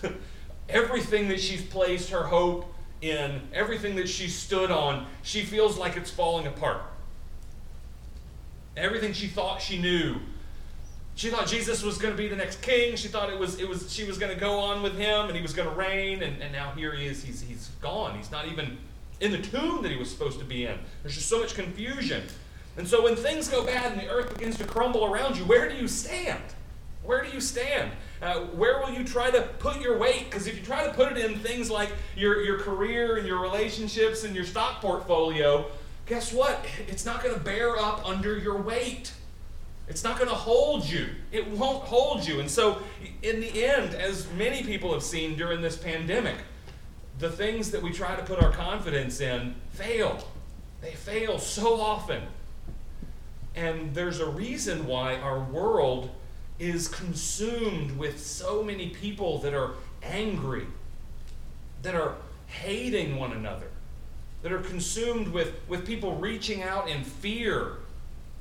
everything 0.69 1.29
that 1.29 1.41
she's 1.41 1.63
placed 1.63 2.11
her 2.11 2.25
hope 2.25 2.73
in, 3.01 3.41
everything 3.53 3.97
that 3.97 4.09
she 4.09 4.29
stood 4.29 4.71
on, 4.71 5.07
she 5.23 5.43
feels 5.43 5.79
like 5.79 5.97
it's 5.97 6.11
falling 6.11 6.47
apart. 6.47 6.83
Everything 8.77 9.13
she 9.13 9.27
thought 9.27 9.61
she 9.61 9.81
knew 9.81 10.21
she 11.21 11.29
thought 11.29 11.47
Jesus 11.47 11.83
was 11.83 11.99
going 11.99 12.15
to 12.15 12.17
be 12.17 12.29
the 12.29 12.37
next 12.37 12.63
king. 12.63 12.97
She 12.97 13.09
thought 13.09 13.29
it 13.29 13.39
was, 13.39 13.61
it 13.61 13.69
was, 13.69 13.93
she 13.93 14.05
was 14.05 14.17
going 14.17 14.33
to 14.33 14.41
go 14.41 14.59
on 14.59 14.83
with 14.83 14.97
him 14.97 15.27
and 15.27 15.37
he 15.37 15.43
was 15.43 15.53
going 15.53 15.69
to 15.69 15.75
reign. 15.75 16.23
And, 16.23 16.41
and 16.41 16.51
now 16.51 16.71
here 16.71 16.95
he 16.95 17.07
is. 17.07 17.23
He's, 17.23 17.43
he's 17.43 17.69
gone. 17.83 18.17
He's 18.17 18.31
not 18.31 18.47
even 18.49 18.79
in 19.21 19.31
the 19.31 19.43
tomb 19.43 19.83
that 19.83 19.91
he 19.91 19.99
was 19.99 20.11
supposed 20.11 20.39
to 20.39 20.47
be 20.47 20.65
in. 20.65 20.79
There's 21.03 21.15
just 21.15 21.29
so 21.29 21.39
much 21.39 21.55
confusion. 21.55 22.23
And 22.79 22.89
so 22.89 23.03
when 23.03 23.17
things 23.17 23.49
go 23.49 23.67
bad 23.67 23.93
and 23.93 24.01
the 24.01 24.09
earth 24.09 24.33
begins 24.33 24.57
to 24.59 24.65
crumble 24.65 25.05
around 25.05 25.37
you, 25.37 25.45
where 25.45 25.69
do 25.69 25.77
you 25.77 25.89
stand? 25.89 26.43
Where 27.03 27.23
do 27.23 27.31
you 27.31 27.41
stand? 27.43 27.91
Uh, 28.23 28.41
where 28.49 28.81
will 28.81 28.91
you 28.91 29.03
try 29.03 29.31
to 29.31 29.43
put 29.59 29.81
your 29.81 29.99
weight? 29.99 30.31
Because 30.31 30.47
if 30.47 30.57
you 30.57 30.63
try 30.63 30.87
to 30.87 30.93
put 30.93 31.13
it 31.13 31.25
in 31.25 31.39
things 31.39 31.71
like 31.71 31.91
your, 32.17 32.43
your 32.43 32.59
career 32.59 33.17
and 33.17 33.27
your 33.27 33.41
relationships 33.41 34.25
and 34.25 34.35
your 34.35 34.45
stock 34.45 34.81
portfolio, 34.83 35.67
guess 36.07 36.33
what? 36.33 36.65
It's 36.87 37.07
not 37.07 37.23
going 37.23 37.35
to 37.35 37.41
bear 37.41 37.79
up 37.79 38.07
under 38.07 38.37
your 38.37 38.61
weight. 38.61 39.13
It's 39.89 40.05
not 40.05 40.19
going 40.19 40.29
to 40.29 40.35
hold 40.35 40.85
you. 40.89 41.09
It 41.33 41.49
won't 41.49 41.85
hold 41.85 42.27
you. 42.27 42.41
And 42.41 42.51
so, 42.51 42.83
in 43.23 43.41
the 43.41 43.65
end, 43.65 43.95
as 43.95 44.31
many 44.33 44.63
people 44.63 44.93
have 44.93 45.03
seen 45.03 45.37
during 45.37 45.63
this 45.63 45.77
pandemic, 45.77 46.37
the 47.19 47.31
things 47.31 47.71
that 47.71 47.83
we 47.83 47.91
try 47.91 48.17
to 48.17 48.23
put 48.23 48.41
our 48.43 48.53
confidence 48.53 49.21
in 49.21 49.55
fail. 49.73 50.23
They 50.81 50.93
fail 50.93 51.39
so 51.39 51.81
often. 51.81 52.23
And 53.57 53.95
there's 53.95 54.21
a 54.21 54.29
reason 54.29 54.87
why 54.87 55.17
our 55.17 55.41
world 55.41 56.11
is 56.61 56.87
consumed 56.89 57.97
with 57.99 58.25
so 58.25 58.63
many 58.63 58.91
people 58.91 59.39
that 59.39 59.55
are 59.55 59.73
angry, 60.03 60.67
that 61.83 61.95
are 61.95 62.17
hating 62.47 63.17
one 63.17 63.33
another, 63.33 63.69
that 64.43 64.53
are 64.53 64.61
consumed 64.61 65.29
with, 65.29 65.55
with 65.69 65.87
people 65.87 66.17
reaching 66.17 66.63
out 66.63 66.89
in 66.89 67.03
fear. 67.03 67.77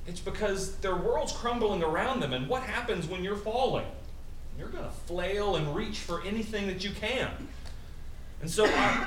It's 0.05 0.19
because 0.19 0.75
their 0.77 0.95
world's 0.95 1.31
crumbling 1.31 1.81
around 1.81 2.19
them. 2.19 2.33
And 2.33 2.47
what 2.49 2.63
happens 2.63 3.07
when 3.07 3.23
you're 3.23 3.37
falling? 3.37 3.87
You're 4.57 4.69
going 4.69 4.83
to 4.83 4.91
flail 4.91 5.55
and 5.55 5.73
reach 5.73 5.99
for 5.99 6.21
anything 6.23 6.67
that 6.67 6.83
you 6.83 6.91
can. 6.91 7.29
And 8.41 8.49
so 8.49 8.65
uh, 8.67 9.05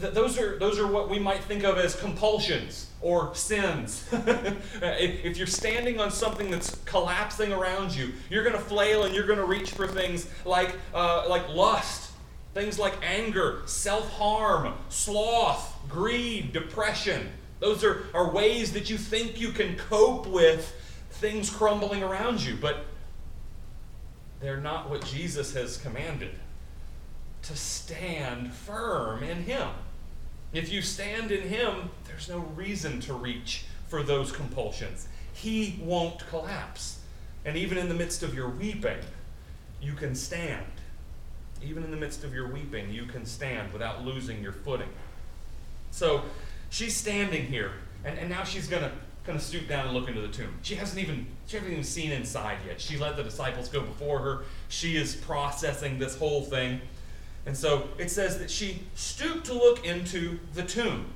th- 0.00 0.14
those, 0.14 0.38
are, 0.38 0.58
those 0.58 0.78
are 0.78 0.86
what 0.86 1.08
we 1.08 1.18
might 1.18 1.42
think 1.44 1.64
of 1.64 1.78
as 1.78 1.94
compulsions 1.96 2.90
or 3.00 3.34
sins. 3.34 4.08
if 4.12 5.36
you're 5.36 5.46
standing 5.46 6.00
on 6.00 6.10
something 6.10 6.50
that's 6.50 6.76
collapsing 6.84 7.52
around 7.52 7.94
you, 7.94 8.12
you're 8.30 8.42
going 8.42 8.56
to 8.56 8.62
flail 8.62 9.04
and 9.04 9.14
you're 9.14 9.26
going 9.26 9.38
to 9.38 9.44
reach 9.44 9.70
for 9.70 9.86
things 9.86 10.28
like, 10.44 10.76
uh, 10.94 11.24
like 11.28 11.48
lust, 11.48 12.12
things 12.54 12.78
like 12.78 12.94
anger, 13.02 13.62
self 13.66 14.10
harm, 14.12 14.74
sloth, 14.88 15.76
greed, 15.88 16.52
depression. 16.52 17.28
Those 17.60 17.84
are, 17.84 18.06
are 18.14 18.30
ways 18.30 18.72
that 18.72 18.90
you 18.90 18.98
think 18.98 19.40
you 19.40 19.50
can 19.50 19.76
cope 19.76 20.26
with 20.26 20.74
things 21.10 21.48
crumbling 21.48 22.02
around 22.02 22.42
you, 22.42 22.56
but 22.60 22.84
they're 24.40 24.60
not 24.60 24.90
what 24.90 25.04
Jesus 25.04 25.54
has 25.54 25.76
commanded. 25.76 26.34
To 27.42 27.56
stand 27.56 28.52
firm 28.52 29.22
in 29.22 29.44
Him. 29.44 29.68
If 30.52 30.72
you 30.72 30.82
stand 30.82 31.30
in 31.30 31.48
Him, 31.48 31.90
there's 32.06 32.28
no 32.28 32.38
reason 32.38 33.00
to 33.02 33.14
reach 33.14 33.64
for 33.88 34.02
those 34.02 34.32
compulsions. 34.32 35.08
He 35.32 35.80
won't 35.82 36.26
collapse. 36.28 37.00
And 37.44 37.56
even 37.56 37.78
in 37.78 37.88
the 37.88 37.94
midst 37.94 38.22
of 38.22 38.34
your 38.34 38.48
weeping, 38.48 38.98
you 39.80 39.92
can 39.92 40.14
stand. 40.14 40.64
Even 41.62 41.84
in 41.84 41.90
the 41.90 41.96
midst 41.96 42.24
of 42.24 42.34
your 42.34 42.48
weeping, 42.48 42.90
you 42.90 43.04
can 43.06 43.24
stand 43.24 43.72
without 43.72 44.04
losing 44.04 44.42
your 44.42 44.52
footing. 44.52 44.88
So 45.90 46.22
she's 46.70 46.96
standing 46.96 47.46
here, 47.46 47.72
and, 48.04 48.18
and 48.18 48.28
now 48.28 48.44
she's 48.44 48.68
going 48.68 48.82
to 48.82 48.92
kind 49.24 49.36
of 49.36 49.42
stoop 49.42 49.68
down 49.68 49.86
and 49.86 49.96
look 49.96 50.08
into 50.08 50.20
the 50.20 50.28
tomb. 50.28 50.54
She 50.62 50.76
hasn't 50.76 51.00
even 51.00 51.26
she 51.46 51.56
hasn't 51.56 51.72
even 51.72 51.84
seen 51.84 52.12
inside 52.12 52.58
yet. 52.66 52.80
She 52.80 52.96
let 52.96 53.16
the 53.16 53.22
disciples 53.22 53.68
go 53.68 53.80
before 53.80 54.18
her. 54.20 54.44
She 54.68 54.96
is 54.96 55.16
processing 55.16 55.98
this 55.98 56.16
whole 56.16 56.42
thing. 56.42 56.80
And 57.46 57.56
so 57.56 57.88
it 57.96 58.10
says 58.10 58.38
that 58.40 58.50
she 58.50 58.82
stooped 58.96 59.46
to 59.46 59.54
look 59.54 59.86
into 59.86 60.38
the 60.54 60.64
tomb. 60.64 61.06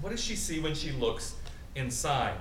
What 0.00 0.10
does 0.10 0.24
she 0.24 0.34
see 0.34 0.58
when 0.58 0.74
she 0.74 0.90
looks 0.92 1.36
inside? 1.74 2.38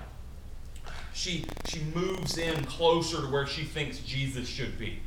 She, 1.13 1.45
she 1.65 1.81
moves 1.93 2.37
in 2.37 2.63
closer 2.65 3.21
to 3.21 3.27
where 3.27 3.45
she 3.45 3.63
thinks 3.63 3.99
Jesus 3.99 4.47
should 4.47 4.79
be. 4.79 4.99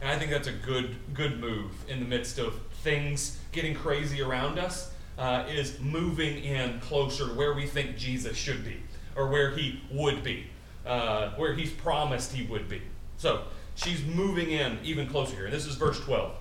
And 0.00 0.10
I 0.10 0.18
think 0.18 0.30
that's 0.30 0.48
a 0.48 0.52
good, 0.52 0.96
good 1.14 1.40
move 1.40 1.72
in 1.88 2.00
the 2.00 2.06
midst 2.06 2.38
of 2.38 2.60
things 2.82 3.38
getting 3.52 3.74
crazy 3.74 4.20
around 4.20 4.58
us, 4.58 4.92
uh, 5.18 5.44
is 5.48 5.80
moving 5.80 6.44
in 6.44 6.78
closer 6.80 7.28
to 7.28 7.34
where 7.34 7.54
we 7.54 7.66
think 7.66 7.96
Jesus 7.96 8.36
should 8.36 8.64
be, 8.64 8.82
or 9.16 9.28
where 9.28 9.50
he 9.52 9.80
would 9.90 10.22
be, 10.22 10.46
uh, 10.84 11.30
where 11.30 11.54
he's 11.54 11.72
promised 11.72 12.32
he 12.32 12.44
would 12.46 12.68
be. 12.68 12.82
So 13.16 13.44
she's 13.74 14.04
moving 14.04 14.50
in 14.50 14.78
even 14.84 15.08
closer 15.08 15.34
here. 15.34 15.44
And 15.46 15.54
this 15.54 15.66
is 15.66 15.76
verse 15.76 15.98
12. 16.00 16.32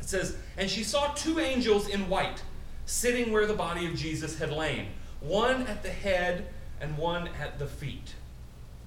It 0.00 0.08
says, 0.08 0.36
And 0.56 0.68
she 0.68 0.82
saw 0.82 1.12
two 1.12 1.38
angels 1.38 1.88
in 1.88 2.08
white 2.08 2.42
sitting 2.86 3.32
where 3.32 3.46
the 3.46 3.54
body 3.54 3.86
of 3.86 3.94
Jesus 3.94 4.38
had 4.38 4.50
lain, 4.50 4.88
one 5.20 5.66
at 5.66 5.82
the 5.82 5.90
head 5.90 6.48
and 6.80 6.96
one 6.98 7.28
at 7.40 7.58
the 7.58 7.66
feet. 7.66 8.14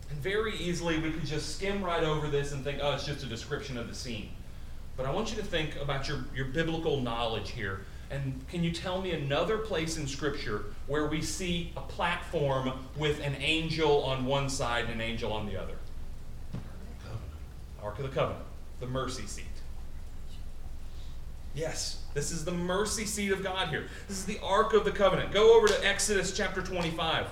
And 0.10 0.20
very 0.20 0.56
easily 0.58 1.00
we 1.00 1.12
could 1.12 1.26
just 1.26 1.56
skim 1.56 1.84
right 1.84 2.04
over 2.04 2.28
this 2.28 2.52
and 2.52 2.64
think, 2.64 2.80
oh, 2.82 2.94
it's 2.94 3.06
just 3.06 3.24
a 3.24 3.28
description 3.28 3.78
of 3.78 3.88
the 3.88 3.96
scene. 3.96 4.30
But 4.98 5.06
I 5.06 5.12
want 5.12 5.32
you 5.32 5.38
to 5.38 5.44
think 5.44 5.76
about 5.82 6.08
your, 6.08 6.26
your 6.36 6.46
biblical 6.46 7.02
knowledge 7.02 7.52
here. 7.52 7.82
And 8.12 8.46
can 8.48 8.64
you 8.64 8.72
tell 8.72 9.02
me 9.02 9.12
another 9.12 9.58
place 9.58 9.98
in 9.98 10.06
Scripture 10.06 10.66
where 10.86 11.08
we 11.08 11.22
see 11.22 11.74
a 11.76 11.82
platform 11.82 12.74
with 12.96 13.20
an 13.22 13.36
angel 13.40 14.04
on 14.04 14.26
one 14.26 14.50
side 14.50 14.86
and 14.86 14.94
an 14.94 15.02
angel 15.02 15.34
on 15.34 15.48
the 15.48 15.60
other? 15.60 15.74
Ark 17.82 17.98
of 17.98 18.04
the 18.04 18.12
Covenant, 18.12 18.46
the 18.80 18.88
mercy 18.88 19.26
seat. 19.26 19.46
Yes, 21.56 22.02
this 22.14 22.32
is 22.32 22.46
the 22.46 22.52
mercy 22.52 23.06
seat 23.06 23.32
of 23.32 23.44
God 23.44 23.70
here. 23.70 23.88
This 24.08 24.18
is 24.18 24.26
the 24.26 24.40
Ark 24.42 24.74
of 24.74 24.86
the 24.86 24.92
Covenant. 24.92 25.32
Go 25.32 25.56
over 25.56 25.68
to 25.68 25.88
Exodus 25.88 26.36
chapter 26.36 26.62
25. 26.62 27.28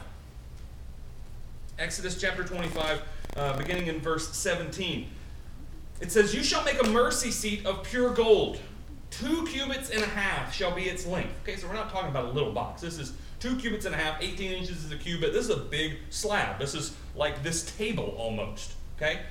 Exodus 1.80 2.20
chapter 2.22 2.44
25, 2.44 3.02
uh, 3.36 3.58
beginning 3.58 3.88
in 3.88 4.00
verse 4.00 4.36
17. 4.36 5.08
It 6.02 6.12
says, 6.12 6.36
You 6.36 6.44
shall 6.44 6.64
make 6.64 6.82
a 6.84 6.88
mercy 6.90 7.32
seat 7.32 7.66
of 7.66 7.84
pure 7.84 8.14
gold. 8.14 8.60
Two 9.10 9.46
cubits 9.48 9.90
and 9.90 10.04
a 10.04 10.08
half 10.08 10.54
shall 10.54 10.74
be 10.74 10.84
its 10.84 11.08
length. 11.08 11.34
Okay, 11.44 11.58
so 11.58 11.68
we're 11.68 11.74
not 11.74 11.92
talking 11.92 12.10
about 12.10 12.26
a 12.26 12.30
little 12.30 12.52
box. 12.52 12.82
This 12.82 13.00
is 13.00 13.14
two 13.40 13.56
cubits 13.56 13.86
and 13.86 13.96
a 13.96 13.98
half, 13.98 14.22
18 14.22 14.52
inches 14.52 14.86
is 14.86 14.92
a 14.92 14.98
cubit. 14.98 15.34
This 15.34 15.46
is 15.46 15.50
a 15.50 15.60
big 15.60 15.98
slab. 16.12 16.60
This 16.60 16.76
is 16.76 16.96
like 17.16 17.42
this 17.42 17.76
table 17.76 18.16
almost. 18.18 18.74
Okay? 18.98 19.22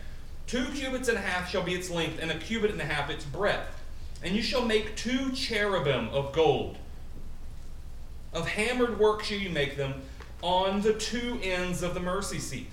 Two 0.48 0.66
cubits 0.74 1.08
and 1.08 1.16
a 1.16 1.20
half 1.20 1.48
shall 1.48 1.62
be 1.62 1.74
its 1.74 1.90
length, 1.90 2.18
and 2.20 2.30
a 2.30 2.38
cubit 2.38 2.72
and 2.72 2.80
a 2.80 2.84
half 2.84 3.08
its 3.08 3.24
breadth. 3.24 3.79
And 4.22 4.36
you 4.36 4.42
shall 4.42 4.64
make 4.64 4.96
two 4.96 5.32
cherubim 5.32 6.08
of 6.10 6.32
gold. 6.32 6.76
Of 8.32 8.48
hammered 8.48 8.98
work 8.98 9.24
shall 9.24 9.38
you 9.38 9.50
make 9.50 9.76
them 9.76 10.02
on 10.42 10.82
the 10.82 10.94
two 10.94 11.38
ends 11.42 11.82
of 11.82 11.94
the 11.94 12.00
mercy 12.00 12.38
seat. 12.38 12.68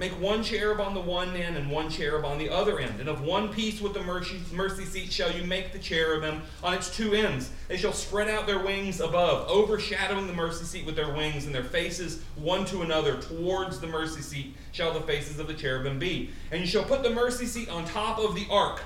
Make 0.00 0.12
one 0.12 0.42
cherub 0.42 0.80
on 0.80 0.94
the 0.94 1.00
one 1.00 1.36
end 1.36 1.58
and 1.58 1.70
one 1.70 1.90
cherub 1.90 2.24
on 2.24 2.38
the 2.38 2.48
other 2.48 2.78
end. 2.78 3.00
And 3.00 3.08
of 3.08 3.20
one 3.20 3.50
piece 3.50 3.82
with 3.82 3.92
the 3.92 4.02
mercy, 4.02 4.40
mercy 4.50 4.86
seat 4.86 5.12
shall 5.12 5.30
you 5.30 5.44
make 5.44 5.72
the 5.72 5.78
cherubim 5.78 6.40
on 6.62 6.72
its 6.72 6.94
two 6.96 7.12
ends. 7.12 7.50
They 7.68 7.76
shall 7.76 7.92
spread 7.92 8.28
out 8.28 8.46
their 8.46 8.60
wings 8.60 9.00
above, 9.00 9.46
overshadowing 9.50 10.26
the 10.26 10.32
mercy 10.32 10.64
seat 10.64 10.86
with 10.86 10.96
their 10.96 11.12
wings, 11.12 11.44
and 11.44 11.54
their 11.54 11.64
faces 11.64 12.22
one 12.36 12.64
to 12.66 12.80
another 12.80 13.20
towards 13.20 13.78
the 13.78 13.88
mercy 13.88 14.22
seat 14.22 14.54
shall 14.72 14.94
the 14.94 15.02
faces 15.02 15.38
of 15.38 15.48
the 15.48 15.54
cherubim 15.54 15.98
be. 15.98 16.30
And 16.50 16.62
you 16.62 16.66
shall 16.66 16.84
put 16.84 17.02
the 17.02 17.10
mercy 17.10 17.44
seat 17.44 17.68
on 17.68 17.84
top 17.84 18.18
of 18.18 18.34
the 18.34 18.46
ark 18.50 18.80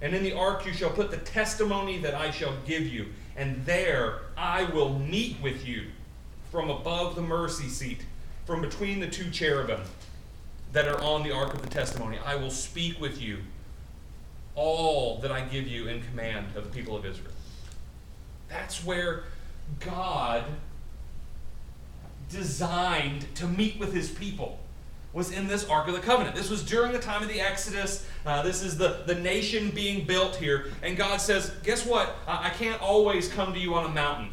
and 0.00 0.14
in 0.14 0.22
the 0.22 0.32
ark 0.32 0.66
you 0.66 0.72
shall 0.72 0.90
put 0.90 1.10
the 1.10 1.18
testimony 1.18 1.98
that 1.98 2.14
I 2.14 2.30
shall 2.30 2.54
give 2.66 2.86
you, 2.86 3.06
and 3.36 3.64
there 3.66 4.20
I 4.36 4.64
will 4.64 4.98
meet 4.98 5.36
with 5.42 5.66
you 5.66 5.86
from 6.50 6.70
above 6.70 7.14
the 7.14 7.22
mercy 7.22 7.68
seat, 7.68 8.04
from 8.44 8.60
between 8.60 9.00
the 9.00 9.08
two 9.08 9.30
cherubim 9.30 9.80
that 10.72 10.88
are 10.88 11.00
on 11.00 11.22
the 11.22 11.32
ark 11.32 11.54
of 11.54 11.62
the 11.62 11.68
testimony. 11.68 12.18
I 12.24 12.36
will 12.36 12.50
speak 12.50 13.00
with 13.00 13.20
you 13.20 13.38
all 14.54 15.18
that 15.18 15.30
I 15.30 15.42
give 15.42 15.66
you 15.66 15.88
in 15.88 16.02
command 16.02 16.56
of 16.56 16.64
the 16.64 16.70
people 16.70 16.96
of 16.96 17.04
Israel. 17.04 17.32
That's 18.48 18.84
where 18.84 19.24
God 19.78 20.44
designed 22.30 23.32
to 23.36 23.46
meet 23.46 23.78
with 23.78 23.92
his 23.92 24.10
people 24.10 24.58
was 25.12 25.32
in 25.32 25.48
this 25.48 25.68
Ark 25.68 25.88
of 25.88 25.94
the 25.94 26.00
Covenant. 26.00 26.36
This 26.36 26.50
was 26.50 26.62
during 26.62 26.92
the 26.92 26.98
time 26.98 27.22
of 27.22 27.28
the 27.28 27.40
Exodus. 27.40 28.06
Uh, 28.24 28.42
this 28.42 28.62
is 28.62 28.78
the, 28.78 29.02
the 29.06 29.14
nation 29.14 29.70
being 29.70 30.06
built 30.06 30.36
here. 30.36 30.66
And 30.82 30.96
God 30.96 31.20
says, 31.20 31.50
Guess 31.64 31.86
what? 31.86 32.16
I, 32.26 32.46
I 32.46 32.50
can't 32.50 32.80
always 32.80 33.28
come 33.28 33.52
to 33.52 33.58
you 33.58 33.74
on 33.74 33.86
a 33.86 33.94
mountain. 33.94 34.30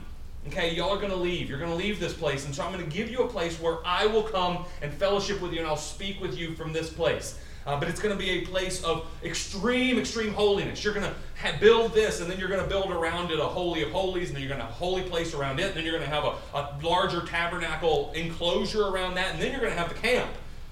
Okay, 0.48 0.74
y'all 0.74 0.92
are 0.92 0.98
going 0.98 1.12
to 1.12 1.18
leave. 1.18 1.50
You're 1.50 1.60
going 1.60 1.72
to 1.72 1.78
leave 1.78 2.00
this 2.00 2.14
place. 2.14 2.46
And 2.46 2.56
so 2.56 2.64
I'm 2.64 2.72
going 2.72 2.84
to 2.84 2.96
give 2.96 3.10
you 3.10 3.20
a 3.20 3.28
place 3.28 3.60
where 3.60 3.80
I 3.86 4.06
will 4.06 4.24
come 4.24 4.66
and 4.82 4.94
fellowship 4.94 5.42
with 5.42 5.52
you 5.52 5.60
and 5.60 5.68
I'll 5.68 5.76
speak 5.76 6.22
with 6.22 6.38
you 6.38 6.56
from 6.56 6.72
this 6.72 6.90
place. 6.90 7.38
Uh, 7.66 7.78
but 7.78 7.90
it's 7.90 8.00
going 8.00 8.18
to 8.18 8.24
be 8.24 8.30
a 8.30 8.46
place 8.46 8.82
of 8.86 9.06
extreme, 9.26 10.00
extreme 10.00 10.34
holiness. 10.34 10.86
You're 10.86 10.94
going 10.94 11.06
to 11.06 11.14
ha- 11.38 11.58
build 11.60 11.94
this, 11.94 12.22
and 12.22 12.32
then 12.32 12.40
you're 12.40 12.48
going 12.48 12.64
to 12.64 12.68
build 12.68 12.92
around 12.92 13.30
it 13.30 13.40
a 13.40 13.44
holy 13.44 13.84
of 13.84 13.92
holies, 13.92 14.30
and 14.30 14.38
then 14.38 14.42
you're 14.42 14.48
going 14.48 14.62
to 14.62 14.66
have 14.66 14.74
a 14.74 14.78
holy 14.78 15.02
place 15.02 15.34
around 15.34 15.60
it, 15.60 15.66
and 15.66 15.76
then 15.76 15.84
you're 15.84 15.94
going 15.94 16.10
to 16.10 16.16
have 16.16 16.24
a, 16.24 16.36
a 16.58 16.80
larger 16.82 17.26
tabernacle 17.26 18.14
enclosure 18.16 18.84
around 18.84 19.16
that, 19.16 19.34
and 19.34 19.42
then 19.42 19.52
you're 19.52 19.60
going 19.60 19.74
to 19.74 19.78
have 19.78 19.90
the 19.90 20.00
camp. 20.00 20.30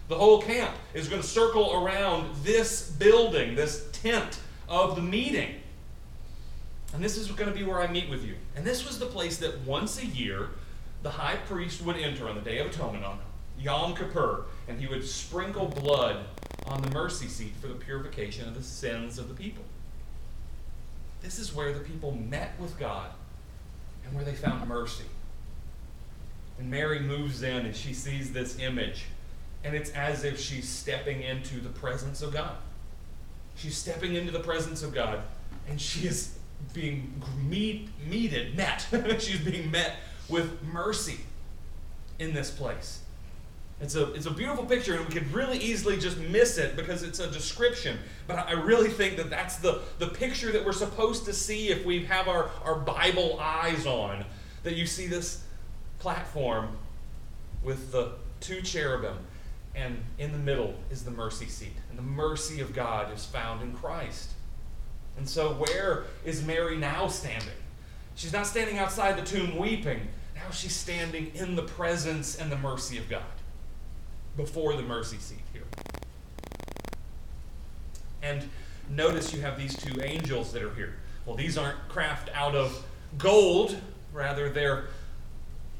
The 0.07 0.15
whole 0.15 0.41
camp 0.41 0.75
is 0.93 1.07
going 1.07 1.21
to 1.21 1.27
circle 1.27 1.73
around 1.73 2.35
this 2.43 2.89
building, 2.91 3.55
this 3.55 3.89
tent 3.91 4.39
of 4.69 4.95
the 4.95 5.01
meeting. 5.01 5.55
And 6.93 7.03
this 7.03 7.17
is 7.17 7.27
going 7.31 7.51
to 7.51 7.57
be 7.57 7.63
where 7.63 7.81
I 7.81 7.87
meet 7.87 8.09
with 8.09 8.23
you. 8.23 8.35
And 8.55 8.65
this 8.65 8.85
was 8.85 8.99
the 8.99 9.07
place 9.07 9.37
that 9.37 9.59
once 9.61 10.01
a 10.01 10.05
year 10.05 10.49
the 11.01 11.09
high 11.09 11.35
priest 11.35 11.81
would 11.83 11.97
enter 11.97 12.27
on 12.27 12.35
the 12.35 12.41
Day 12.41 12.59
of 12.59 12.67
Atonement, 12.67 13.03
on 13.03 13.19
Yom 13.59 13.95
Kippur, 13.95 14.45
and 14.67 14.79
he 14.79 14.87
would 14.87 15.05
sprinkle 15.05 15.67
blood 15.67 16.25
on 16.65 16.81
the 16.81 16.89
mercy 16.91 17.27
seat 17.27 17.53
for 17.61 17.67
the 17.67 17.75
purification 17.75 18.47
of 18.47 18.55
the 18.55 18.63
sins 18.63 19.19
of 19.19 19.27
the 19.27 19.35
people. 19.35 19.63
This 21.21 21.37
is 21.37 21.53
where 21.53 21.73
the 21.73 21.79
people 21.79 22.11
met 22.11 22.59
with 22.59 22.79
God 22.79 23.11
and 24.03 24.15
where 24.15 24.23
they 24.23 24.33
found 24.33 24.67
mercy. 24.67 25.05
And 26.57 26.71
Mary 26.71 26.99
moves 26.99 27.43
in 27.43 27.65
and 27.65 27.75
she 27.75 27.93
sees 27.93 28.31
this 28.31 28.59
image 28.59 29.05
and 29.65 29.75
it's 29.75 29.89
as 29.91 30.23
if 30.23 30.39
she's 30.39 30.69
stepping 30.69 31.23
into 31.23 31.60
the 31.60 31.69
presence 31.69 32.21
of 32.21 32.32
God. 32.32 32.56
She's 33.56 33.75
stepping 33.75 34.13
into 34.13 34.32
the 34.32 34.39
presence 34.39 34.84
of 34.84 34.93
God, 34.93 35.21
and 35.67 35.82
she 35.82 36.08
is 36.08 36.38
being 36.73 37.21
meet, 37.49 37.89
meted, 38.08 38.56
met. 38.56 38.86
she's 39.19 39.39
being 39.39 39.71
met 39.71 39.95
with 40.30 40.62
mercy 40.63 41.19
in 42.19 42.34
this 42.34 42.51
place. 42.51 43.01
It's 43.82 43.95
a, 43.95 44.13
it's 44.13 44.25
a 44.25 44.32
beautiful 44.32 44.65
picture, 44.65 44.95
and 44.95 45.06
we 45.06 45.13
could 45.13 45.32
really 45.34 45.58
easily 45.58 45.97
just 45.97 46.17
miss 46.17 46.58
it 46.58 46.75
because 46.75 47.04
it's 47.04 47.19
a 47.19 47.30
description. 47.30 47.97
But 48.25 48.47
I 48.47 48.54
really 48.54 48.89
think 48.89 49.17
that 49.17 49.30
that's 49.30 49.58
the, 49.58 49.82
the 49.99 50.08
picture 50.08 50.51
that 50.51 50.65
we're 50.65 50.71
supposed 50.71 51.25
to 51.25 51.34
see 51.34 51.69
if 51.69 51.86
we 51.86 52.06
have 52.06 52.28
our, 52.28 52.49
our 52.63 52.75
Bible 52.75 53.38
eyes 53.41 53.86
on 53.86 54.23
that 54.63 54.75
you 54.75 54.86
see 54.86 55.08
this 55.08 55.43
platform 55.99 56.69
with 57.63 57.91
the 57.91 58.13
two 58.39 58.62
cherubim, 58.62 59.17
and 59.75 60.01
in 60.17 60.31
the 60.31 60.38
middle 60.38 60.73
is 60.89 61.03
the 61.03 61.11
mercy 61.11 61.47
seat. 61.47 61.73
And 61.89 61.97
the 61.97 62.03
mercy 62.03 62.61
of 62.61 62.73
God 62.73 63.13
is 63.13 63.25
found 63.25 63.61
in 63.61 63.73
Christ. 63.73 64.31
And 65.17 65.27
so, 65.27 65.53
where 65.53 66.05
is 66.23 66.43
Mary 66.43 66.77
now 66.77 67.07
standing? 67.07 67.49
She's 68.15 68.33
not 68.33 68.47
standing 68.47 68.77
outside 68.77 69.17
the 69.17 69.25
tomb 69.25 69.57
weeping. 69.57 70.07
Now 70.35 70.51
she's 70.51 70.75
standing 70.75 71.31
in 71.35 71.55
the 71.55 71.63
presence 71.63 72.38
and 72.38 72.51
the 72.51 72.57
mercy 72.57 72.97
of 72.97 73.09
God 73.09 73.23
before 74.38 74.75
the 74.75 74.83
mercy 74.83 75.17
seat 75.17 75.39
here. 75.53 75.63
And 78.21 78.49
notice 78.89 79.33
you 79.33 79.41
have 79.41 79.57
these 79.57 79.75
two 79.75 80.01
angels 80.01 80.51
that 80.53 80.61
are 80.61 80.73
here. 80.73 80.95
Well, 81.25 81.35
these 81.35 81.57
aren't 81.57 81.77
craft 81.89 82.29
out 82.33 82.55
of 82.55 82.85
gold, 83.17 83.77
rather, 84.13 84.49
they're 84.49 84.85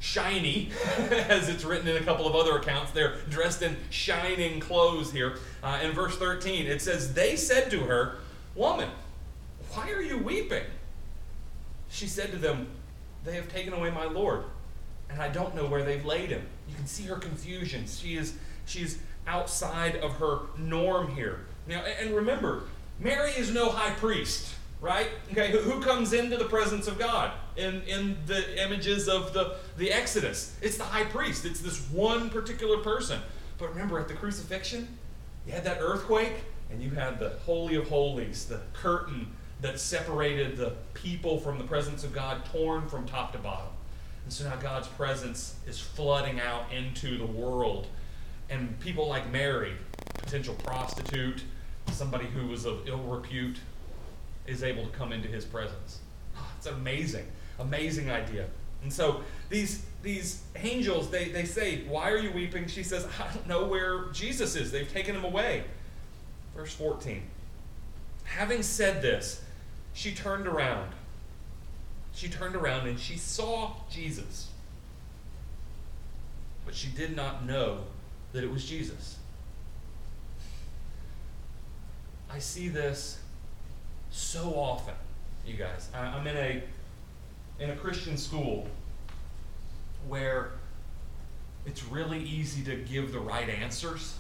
shiny, 0.06 0.70
as 1.10 1.50
it's 1.50 1.64
written 1.64 1.88
in 1.88 1.98
a 1.98 2.06
couple 2.06 2.28
of 2.28 2.36
other 2.36 2.58
accounts. 2.58 2.92
They're 2.92 3.16
dressed 3.30 3.64
in 3.64 3.76
shining 3.90 4.60
clothes 4.60 5.12
here. 5.12 5.40
Uh, 5.64 5.80
in 5.82 5.92
verse 5.94 6.16
13, 6.18 6.68
it 6.68 6.82
says, 6.82 7.14
They 7.14 7.36
said 7.36 7.72
to 7.72 7.80
her, 7.82 8.18
Woman, 8.54 8.90
why 9.72 9.92
are 9.92 10.02
you 10.02 10.20
weeping? 10.20 10.64
She 11.90 12.06
said 12.06 12.32
to 12.32 12.38
them, 12.38 12.68
They 13.24 13.36
have 13.36 13.52
taken 13.52 13.74
away 13.74 13.90
my 13.90 14.06
Lord, 14.06 14.44
and 15.10 15.20
I 15.22 15.30
don't 15.30 15.56
know 15.56 15.66
where 15.66 15.84
they've 15.84 16.06
laid 16.06 16.30
him. 16.30 16.46
You 16.70 16.76
can 16.76 16.86
see 16.86 17.04
her 17.04 17.16
confusion. 17.16 17.86
She 17.88 18.16
is 18.16 18.36
she's 18.66 19.00
outside 19.28 19.96
of 19.98 20.14
her 20.18 20.42
norm 20.58 21.16
here. 21.16 21.46
Now, 21.68 21.84
and 21.84 22.16
remember, 22.16 22.64
Mary 23.00 23.32
is 23.32 23.52
no 23.52 23.70
high 23.70 23.94
priest, 23.96 24.55
right? 24.82 25.08
Okay, 25.32 25.52
who, 25.52 25.60
who 25.60 25.82
comes 25.82 26.14
into 26.14 26.38
the 26.38 26.46
presence 26.46 26.88
of 26.88 27.00
God 27.00 27.32
in, 27.56 27.82
in 27.84 28.18
the 28.26 28.64
images 28.64 29.08
of 29.08 29.34
the, 29.34 29.56
the 29.78 29.92
Exodus? 29.92 30.56
It's 30.62 30.78
the 30.78 30.84
high 30.84 31.06
priest. 31.06 31.46
It's 31.46 31.62
this 31.62 31.90
one 31.90 32.30
particular 32.30 32.78
person. 32.78 33.20
But 33.58 33.70
remember, 33.70 34.00
at 34.00 34.08
the 34.08 34.14
crucifixion, 34.14 34.88
you 35.46 35.54
had 35.54 35.64
that 35.64 35.78
earthquake, 35.80 36.34
and 36.70 36.82
you 36.82 36.90
had 36.92 37.20
the 37.20 37.30
Holy 37.46 37.76
of 37.76 37.88
Holies, 37.88 38.46
the 38.46 38.62
curtain 38.74 39.28
that 39.62 39.80
separated 39.80 40.58
the 40.58 40.74
people 40.94 41.40
from 41.40 41.58
the 41.58 41.64
presence 41.64 42.04
of 42.04 42.14
God, 42.14 42.44
torn 42.46 42.88
from 42.88 43.06
top 43.06 43.32
to 43.32 43.38
bottom. 43.38 43.72
And 44.24 44.34
so 44.34 44.44
now 44.50 44.56
God's 44.56 44.88
presence 44.88 45.56
is 45.68 45.80
flooding 45.80 46.40
out 46.40 46.72
into 46.74 47.18
the 47.18 47.26
world. 47.26 47.88
And 48.50 48.78
people 48.80 49.08
like 49.08 49.32
Mary, 49.32 49.74
potential 50.18 50.56
prostitute, 50.56 51.44
somebody 51.92 52.26
who 52.26 52.48
was 52.48 52.66
of 52.66 52.88
ill 52.88 53.04
repute, 53.04 53.58
is 54.48 54.64
able 54.64 54.86
to 54.86 54.92
come 54.92 55.12
into 55.12 55.28
his 55.28 55.46
presence. 55.46 56.00
Oh, 56.38 56.52
it's 56.58 56.68
amazing, 56.68 57.26
amazing 57.60 58.12
idea. 58.12 58.48
And 58.84 58.92
so 58.92 59.22
these 59.48 59.86
these 60.06 60.44
angels, 60.56 61.10
they, 61.10 61.30
they 61.30 61.46
say, 61.46 61.84
Why 61.88 62.12
are 62.12 62.18
you 62.18 62.32
weeping? 62.32 62.68
She 62.68 62.84
says, 62.84 63.08
I 63.20 63.34
don't 63.34 63.48
know 63.48 63.66
where 63.66 64.06
Jesus 64.14 64.56
is. 64.56 64.72
They've 64.72 64.92
taken 64.92 65.16
him 65.16 65.26
away. 65.26 65.64
Verse 66.56 66.74
14. 66.74 67.24
Having 68.26 68.64
said 68.64 69.02
this, 69.02 69.42
she 69.94 70.14
turned 70.14 70.46
around. 70.46 70.92
She 72.14 72.30
turned 72.30 72.56
around 72.56 72.88
and 72.88 73.00
she 73.00 73.18
saw 73.18 73.72
Jesus. 73.90 74.50
But 76.66 76.76
she 76.76 76.90
did 76.90 77.16
not 77.16 77.46
know 77.46 77.80
that 78.34 78.44
it 78.44 78.52
was 78.52 78.64
Jesus. 78.64 79.18
I 82.32 82.38
see 82.38 82.68
this 82.70 83.20
so 84.16 84.56
often, 84.56 84.94
you 85.46 85.56
guys. 85.56 85.90
I'm 85.94 86.26
in 86.26 86.38
a 86.38 86.64
in 87.60 87.70
a 87.70 87.76
Christian 87.76 88.18
school 88.18 88.68
where 90.08 90.52
it's 91.66 91.84
really 91.86 92.20
easy 92.20 92.64
to 92.64 92.76
give 92.76 93.12
the 93.12 93.20
right 93.20 93.50
answers. 93.50 94.16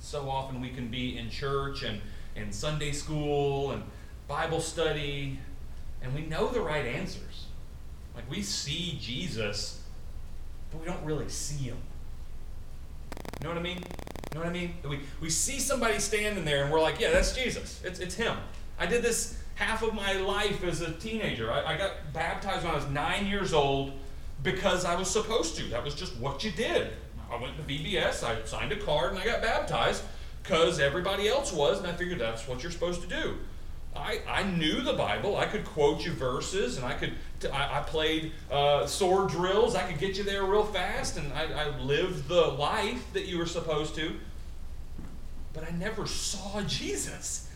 So 0.00 0.28
often 0.28 0.60
we 0.60 0.70
can 0.70 0.88
be 0.88 1.18
in 1.18 1.28
church 1.28 1.82
and 1.82 2.00
in 2.36 2.52
Sunday 2.52 2.92
school 2.92 3.72
and 3.72 3.82
Bible 4.28 4.60
study, 4.60 5.40
and 6.02 6.14
we 6.14 6.22
know 6.22 6.48
the 6.48 6.60
right 6.60 6.86
answers. 6.86 7.46
Like 8.14 8.30
we 8.30 8.42
see 8.42 8.96
Jesus, 9.00 9.82
but 10.70 10.80
we 10.80 10.86
don't 10.86 11.04
really 11.04 11.28
see 11.28 11.64
him. 11.64 11.78
You 13.40 13.44
know 13.44 13.48
what 13.50 13.58
I 13.58 13.62
mean? 13.62 13.82
You 14.34 14.40
know 14.40 14.46
what 14.46 14.56
I 14.56 14.58
mean? 14.58 14.74
We, 14.88 14.98
we 15.20 15.30
see 15.30 15.60
somebody 15.60 16.00
standing 16.00 16.44
there 16.44 16.64
and 16.64 16.72
we're 16.72 16.80
like, 16.80 16.98
yeah, 16.98 17.12
that's 17.12 17.36
Jesus. 17.36 17.80
It's, 17.84 18.00
it's 18.00 18.16
him. 18.16 18.36
I 18.80 18.86
did 18.86 19.00
this 19.00 19.38
half 19.54 19.84
of 19.84 19.94
my 19.94 20.14
life 20.14 20.64
as 20.64 20.80
a 20.80 20.90
teenager. 20.90 21.52
I, 21.52 21.74
I 21.74 21.76
got 21.76 21.92
baptized 22.12 22.64
when 22.64 22.72
I 22.72 22.74
was 22.74 22.88
nine 22.88 23.26
years 23.26 23.52
old 23.52 23.92
because 24.42 24.84
I 24.84 24.96
was 24.96 25.08
supposed 25.08 25.54
to. 25.58 25.62
That 25.68 25.84
was 25.84 25.94
just 25.94 26.16
what 26.16 26.42
you 26.42 26.50
did. 26.50 26.94
I 27.30 27.40
went 27.40 27.56
to 27.58 27.62
VBS, 27.62 28.24
I 28.24 28.44
signed 28.44 28.72
a 28.72 28.76
card, 28.76 29.12
and 29.12 29.20
I 29.20 29.24
got 29.24 29.40
baptized 29.40 30.02
because 30.42 30.80
everybody 30.80 31.28
else 31.28 31.52
was, 31.52 31.78
and 31.78 31.86
I 31.86 31.92
figured 31.92 32.18
that's 32.18 32.48
what 32.48 32.60
you're 32.60 32.72
supposed 32.72 33.02
to 33.02 33.08
do. 33.08 33.38
I, 33.96 34.20
I 34.28 34.42
knew 34.42 34.80
the 34.82 34.92
Bible. 34.92 35.36
I 35.36 35.46
could 35.46 35.64
quote 35.64 36.04
you 36.04 36.12
verses, 36.12 36.76
and 36.76 36.84
I 36.84 36.94
could. 36.94 37.12
I, 37.52 37.78
I 37.78 37.82
played 37.82 38.32
uh, 38.50 38.86
sword 38.86 39.30
drills. 39.30 39.74
I 39.74 39.82
could 39.82 39.98
get 39.98 40.16
you 40.16 40.24
there 40.24 40.44
real 40.44 40.64
fast, 40.64 41.16
and 41.16 41.32
I, 41.32 41.44
I 41.44 41.78
lived 41.78 42.28
the 42.28 42.42
life 42.42 43.12
that 43.12 43.26
you 43.26 43.38
were 43.38 43.46
supposed 43.46 43.94
to. 43.96 44.14
But 45.52 45.64
I 45.64 45.70
never 45.76 46.06
saw 46.06 46.62
Jesus. 46.62 47.50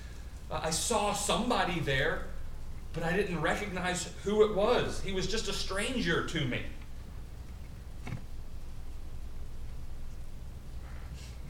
I 0.50 0.70
saw 0.70 1.12
somebody 1.12 1.80
there, 1.80 2.24
but 2.92 3.02
I 3.02 3.16
didn't 3.16 3.40
recognize 3.40 4.10
who 4.22 4.44
it 4.44 4.54
was. 4.54 5.00
He 5.02 5.12
was 5.12 5.26
just 5.26 5.48
a 5.48 5.52
stranger 5.52 6.26
to 6.26 6.44
me. 6.44 6.62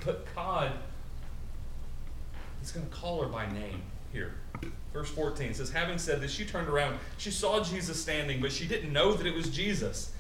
But 0.05 0.27
God 0.35 0.73
He's 2.69 2.75
going 2.75 2.87
to 2.87 2.95
call 2.95 3.23
her 3.23 3.29
by 3.29 3.51
name 3.51 3.81
here. 4.13 4.35
Verse 4.93 5.11
14 5.11 5.55
says, 5.55 5.71
Having 5.71 5.99
said 5.99 6.21
this, 6.21 6.33
she 6.33 6.45
turned 6.45 6.69
around. 6.69 6.99
She 7.19 7.31
saw 7.31 7.63
Jesus 7.63 8.01
standing, 8.01 8.41
but 8.41 8.53
she 8.53 8.67
didn't 8.67 8.93
know 8.93 9.15
that 9.15 9.27
it 9.27 9.35
was 9.35 9.49
Jesus. 9.51 10.13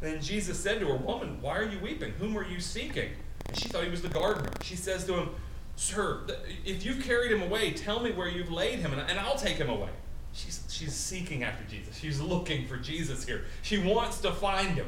Then 0.00 0.20
Jesus 0.20 0.58
said 0.58 0.80
to 0.80 0.88
her, 0.88 0.96
Woman, 0.96 1.40
why 1.40 1.58
are 1.58 1.64
you 1.64 1.78
weeping? 1.78 2.12
Whom 2.18 2.36
are 2.36 2.46
you 2.46 2.60
seeking? 2.60 3.10
And 3.46 3.56
she 3.56 3.68
thought 3.68 3.84
he 3.84 3.90
was 3.90 4.02
the 4.02 4.08
gardener. 4.08 4.50
She 4.62 4.76
says 4.76 5.04
to 5.06 5.14
him, 5.14 5.30
Sir, 5.76 6.22
if 6.64 6.84
you've 6.84 7.02
carried 7.04 7.32
him 7.32 7.42
away, 7.42 7.72
tell 7.72 8.00
me 8.00 8.12
where 8.12 8.28
you've 8.28 8.50
laid 8.50 8.78
him, 8.78 8.92
and 8.92 9.18
I'll 9.18 9.36
take 9.36 9.56
him 9.56 9.68
away. 9.68 9.90
She's, 10.32 10.64
she's 10.68 10.94
seeking 10.94 11.44
after 11.44 11.64
Jesus. 11.68 11.96
She's 11.96 12.20
looking 12.20 12.66
for 12.66 12.76
Jesus 12.76 13.24
here. 13.24 13.44
She 13.62 13.78
wants 13.78 14.20
to 14.20 14.32
find 14.32 14.70
him. 14.70 14.86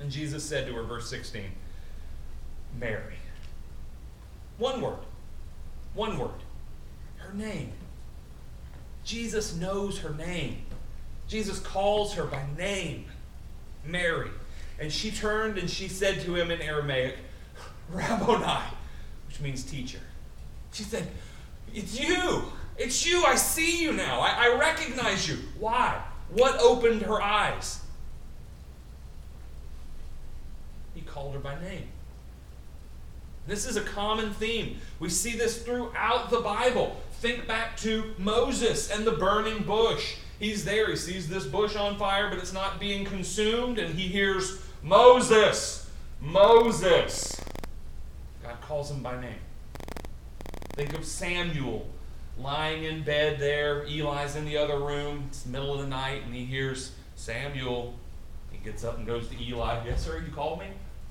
And 0.00 0.10
Jesus 0.10 0.44
said 0.44 0.66
to 0.66 0.74
her, 0.74 0.82
verse 0.82 1.08
16, 1.08 1.44
Mary. 2.78 3.14
One 4.58 4.80
word. 4.80 4.98
One 5.96 6.18
word. 6.18 6.30
Her 7.16 7.32
name. 7.34 7.72
Jesus 9.02 9.56
knows 9.56 9.98
her 9.98 10.14
name. 10.14 10.58
Jesus 11.26 11.58
calls 11.58 12.14
her 12.14 12.24
by 12.24 12.44
name, 12.56 13.06
Mary. 13.84 14.30
And 14.78 14.92
she 14.92 15.10
turned 15.10 15.58
and 15.58 15.68
she 15.68 15.88
said 15.88 16.20
to 16.20 16.34
him 16.36 16.50
in 16.50 16.60
Aramaic, 16.60 17.16
Rabboni, 17.90 18.62
which 19.26 19.40
means 19.40 19.64
teacher. 19.64 20.00
She 20.72 20.82
said, 20.82 21.08
It's 21.74 21.98
you. 21.98 22.44
It's 22.76 23.06
you. 23.06 23.24
I 23.24 23.36
see 23.36 23.82
you 23.82 23.92
now. 23.92 24.20
I, 24.20 24.48
I 24.48 24.56
recognize 24.58 25.26
you. 25.26 25.38
Why? 25.58 26.00
What 26.30 26.60
opened 26.60 27.02
her 27.02 27.22
eyes? 27.22 27.80
He 30.94 31.00
called 31.00 31.32
her 31.34 31.40
by 31.40 31.58
name. 31.60 31.88
This 33.46 33.66
is 33.66 33.76
a 33.76 33.82
common 33.82 34.32
theme. 34.32 34.78
We 34.98 35.08
see 35.08 35.36
this 35.36 35.62
throughout 35.62 36.30
the 36.30 36.40
Bible. 36.40 37.00
Think 37.12 37.46
back 37.46 37.76
to 37.78 38.14
Moses 38.18 38.90
and 38.90 39.06
the 39.06 39.12
burning 39.12 39.62
bush. 39.62 40.16
He's 40.38 40.64
there, 40.64 40.90
he 40.90 40.96
sees 40.96 41.28
this 41.28 41.46
bush 41.46 41.76
on 41.76 41.96
fire, 41.96 42.28
but 42.28 42.38
it's 42.38 42.52
not 42.52 42.80
being 42.80 43.04
consumed, 43.04 43.78
and 43.78 43.94
he 43.94 44.08
hears, 44.08 44.60
Moses, 44.82 45.88
Moses. 46.20 47.40
God 48.42 48.60
calls 48.60 48.90
him 48.90 49.02
by 49.02 49.20
name. 49.20 49.38
Think 50.74 50.92
of 50.92 51.04
Samuel 51.04 51.86
lying 52.38 52.84
in 52.84 53.02
bed 53.02 53.38
there. 53.38 53.84
Eli's 53.84 54.36
in 54.36 54.44
the 54.44 54.56
other 54.56 54.78
room. 54.78 55.24
It's 55.28 55.42
the 55.42 55.50
middle 55.50 55.72
of 55.72 55.80
the 55.80 55.86
night, 55.86 56.22
and 56.24 56.34
he 56.34 56.44
hears 56.44 56.92
Samuel. 57.14 57.94
He 58.50 58.58
gets 58.58 58.84
up 58.84 58.98
and 58.98 59.06
goes 59.06 59.28
to 59.28 59.42
Eli. 59.42 59.86
Yes, 59.86 60.04
sir, 60.04 60.22
you 60.26 60.32
called 60.32 60.58
me? 60.58 60.66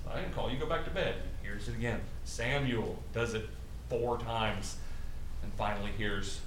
I 0.07 0.19
didn't 0.19 0.35
call 0.35 0.51
you. 0.51 0.59
Go 0.59 0.67
back 0.67 0.83
to 0.85 0.91
bed. 0.91 1.15
Hears 1.45 1.67
it 1.67 1.75
again. 1.75 2.01
Samuel 2.23 2.97
does 3.13 3.35
it 3.35 3.47
four 3.87 4.17
times 4.17 4.77
and 5.43 5.53
finally 5.53 5.91
hears 5.95 6.41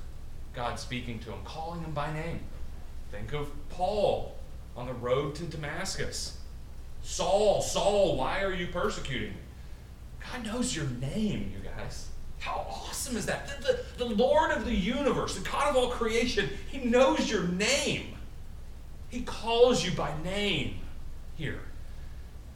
God 0.54 0.80
speaking 0.80 1.20
to 1.20 1.30
him, 1.30 1.38
calling 1.44 1.80
him 1.80 1.92
by 1.92 2.12
name. 2.12 2.40
Think 3.12 3.32
of 3.32 3.48
Paul 3.68 4.34
on 4.76 4.86
the 4.86 4.92
road 4.92 5.36
to 5.36 5.44
Damascus. 5.44 6.36
Saul, 7.02 7.62
Saul, 7.62 8.16
why 8.16 8.42
are 8.42 8.52
you 8.52 8.66
persecuting 8.66 9.30
me? 9.30 9.36
God 10.32 10.44
knows 10.44 10.74
your 10.74 10.86
name, 10.86 11.52
you 11.54 11.68
guys. 11.68 12.08
How 12.40 12.66
awesome 12.68 13.16
is 13.16 13.26
that? 13.26 13.46
The, 13.62 13.84
the, 13.96 14.04
the 14.04 14.14
Lord 14.16 14.50
of 14.50 14.64
the 14.64 14.74
universe, 14.74 15.36
the 15.36 15.48
God 15.48 15.70
of 15.70 15.76
all 15.76 15.90
creation, 15.90 16.50
He 16.70 16.78
knows 16.78 17.30
your 17.30 17.44
name. 17.44 18.14
He 19.10 19.22
calls 19.22 19.84
you 19.84 19.92
by 19.92 20.12
name 20.24 20.80
here. 21.36 21.60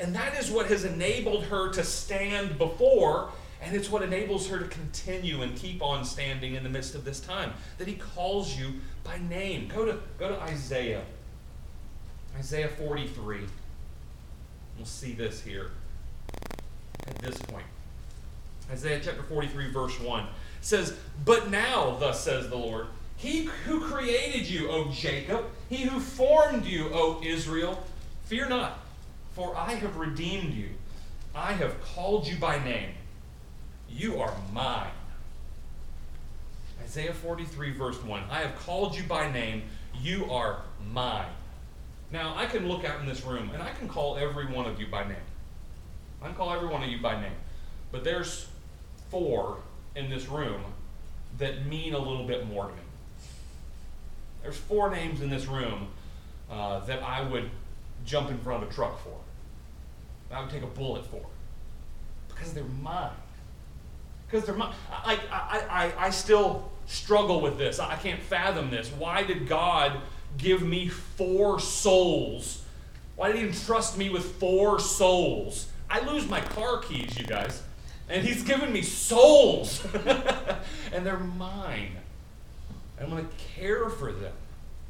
And 0.03 0.13
that 0.17 0.37
is 0.37 0.51
what 0.51 0.67
has 0.67 0.85
enabled 0.85 1.45
her 1.45 1.71
to 1.75 1.85
stand 1.85 2.59
before, 2.59 3.31
and 3.63 3.77
it's 3.77 3.89
what 3.89 4.03
enables 4.03 4.49
her 4.49 4.59
to 4.59 4.67
continue 4.67 5.43
and 5.43 5.55
keep 5.57 5.81
on 5.81 6.05
standing 6.05 6.57
in 6.57 6.65
the 6.65 6.69
midst 6.69 6.97
of 6.97 7.05
this 7.05 7.21
time. 7.21 7.53
That 7.79 7.87
He 7.87 7.95
calls 7.95 8.59
you 8.59 8.81
by 9.05 9.19
name. 9.19 9.69
Go 9.69 9.85
to, 9.85 10.01
go 10.19 10.29
to 10.29 10.41
Isaiah. 10.43 11.03
Isaiah 12.37 12.67
43. 12.67 13.43
We'll 14.77 14.87
see 14.87 15.13
this 15.13 15.41
here 15.41 15.71
at 17.07 17.17
this 17.19 17.39
point. 17.39 17.67
Isaiah 18.73 19.01
chapter 19.05 19.23
43, 19.23 19.71
verse 19.71 20.01
1 20.01 20.27
says, 20.63 20.97
But 21.25 21.49
now, 21.49 21.97
thus 22.01 22.25
says 22.25 22.49
the 22.49 22.57
Lord, 22.57 22.87
He 23.17 23.45
who 23.67 23.81
created 23.81 24.49
you, 24.49 24.69
O 24.69 24.91
Jacob, 24.91 25.45
He 25.69 25.85
who 25.85 26.01
formed 26.01 26.65
you, 26.65 26.91
O 26.93 27.21
Israel, 27.23 27.85
fear 28.25 28.49
not, 28.49 28.79
for 29.33 29.57
I 29.57 29.75
have 29.75 29.97
redeemed 29.97 30.55
you. 30.55 30.71
I 31.35 31.53
have 31.53 31.81
called 31.83 32.27
you 32.27 32.37
by 32.37 32.63
name. 32.63 32.91
You 33.89 34.21
are 34.21 34.35
mine. 34.53 34.91
Isaiah 36.83 37.15
43, 37.15 37.73
verse 37.73 38.03
1. 38.03 38.23
I 38.31 38.41
have 38.41 38.57
called 38.57 38.97
you 38.97 39.03
by 39.05 39.31
name. 39.31 39.63
You 40.01 40.31
are 40.31 40.63
mine. 40.93 41.31
Now, 42.11 42.35
I 42.37 42.47
can 42.47 42.69
look 42.69 42.85
out 42.85 43.01
in 43.01 43.07
this 43.07 43.25
room 43.25 43.51
and 43.55 43.63
I 43.63 43.71
can 43.71 43.89
call 43.89 44.17
every 44.17 44.47
one 44.47 44.67
of 44.67 44.79
you 44.79 44.87
by 44.87 45.05
name. 45.05 45.17
I 46.21 46.27
can 46.27 46.35
call 46.35 46.53
every 46.53 46.69
one 46.69 46.83
of 46.83 46.91
you 46.91 47.01
by 47.01 47.21
name. 47.21 47.33
But 47.91 48.05
there's 48.05 48.49
four 49.11 49.59
in 49.97 50.11
this 50.11 50.29
room 50.29 50.63
that 51.39 51.67
mean 51.67 51.95
a 51.95 51.99
little 51.99 52.27
bit 52.27 52.47
more 52.47 52.67
to 52.67 52.73
me. 52.73 52.83
There's 54.43 54.57
four 54.57 54.91
names 54.91 55.23
in 55.23 55.31
this 55.31 55.47
room 55.47 55.89
uh, 56.51 56.81
that 56.81 57.03
I 57.03 57.23
would 57.23 57.51
jump 58.05 58.31
in 58.31 58.39
front 58.39 58.63
of 58.63 58.71
a 58.71 58.73
truck 58.73 59.03
for. 59.03 59.15
I 60.35 60.41
would 60.41 60.51
take 60.51 60.63
a 60.63 60.67
bullet 60.67 61.05
for. 61.07 61.21
Because 62.29 62.53
they're 62.53 62.65
mine. 62.65 63.11
Because 64.27 64.47
they're 64.47 64.55
mine. 64.55 64.75
I, 64.91 65.19
I, 65.31 65.59
I, 65.69 66.07
I 66.07 66.11
still 66.11 66.71
struggle 66.87 67.41
with 67.41 67.59
this. 67.59 67.79
I 67.79 67.97
can't 67.97 68.21
fathom 68.21 68.71
this. 68.71 68.89
Why 68.91 69.23
did 69.23 69.47
God 69.47 69.93
give 70.39 70.63
me 70.63 70.89
four 70.89 71.61
souls? 71.61 72.63
Why 73.17 73.29
did 73.29 73.37
he 73.37 73.47
entrust 73.47 73.99
me 73.99 74.11
with 74.11 74.25
four 74.37 74.81
souls? 74.81 75.69
I 75.91 76.01
lose 76.11 76.27
my 76.29 76.41
car 76.41 76.79
keys, 76.79 77.19
you 77.19 77.27
guys. 77.27 77.63
And 78.09 78.27
he's 78.27 78.43
given 78.43 78.73
me 78.73 78.83
souls. 78.83 79.85
and 80.93 81.07
they're 81.07 81.19
mine. 81.19 81.97
I'm 83.01 83.11
going 83.11 83.27
to 83.27 83.35
care 83.57 83.89
for 83.89 84.13
them. 84.13 84.33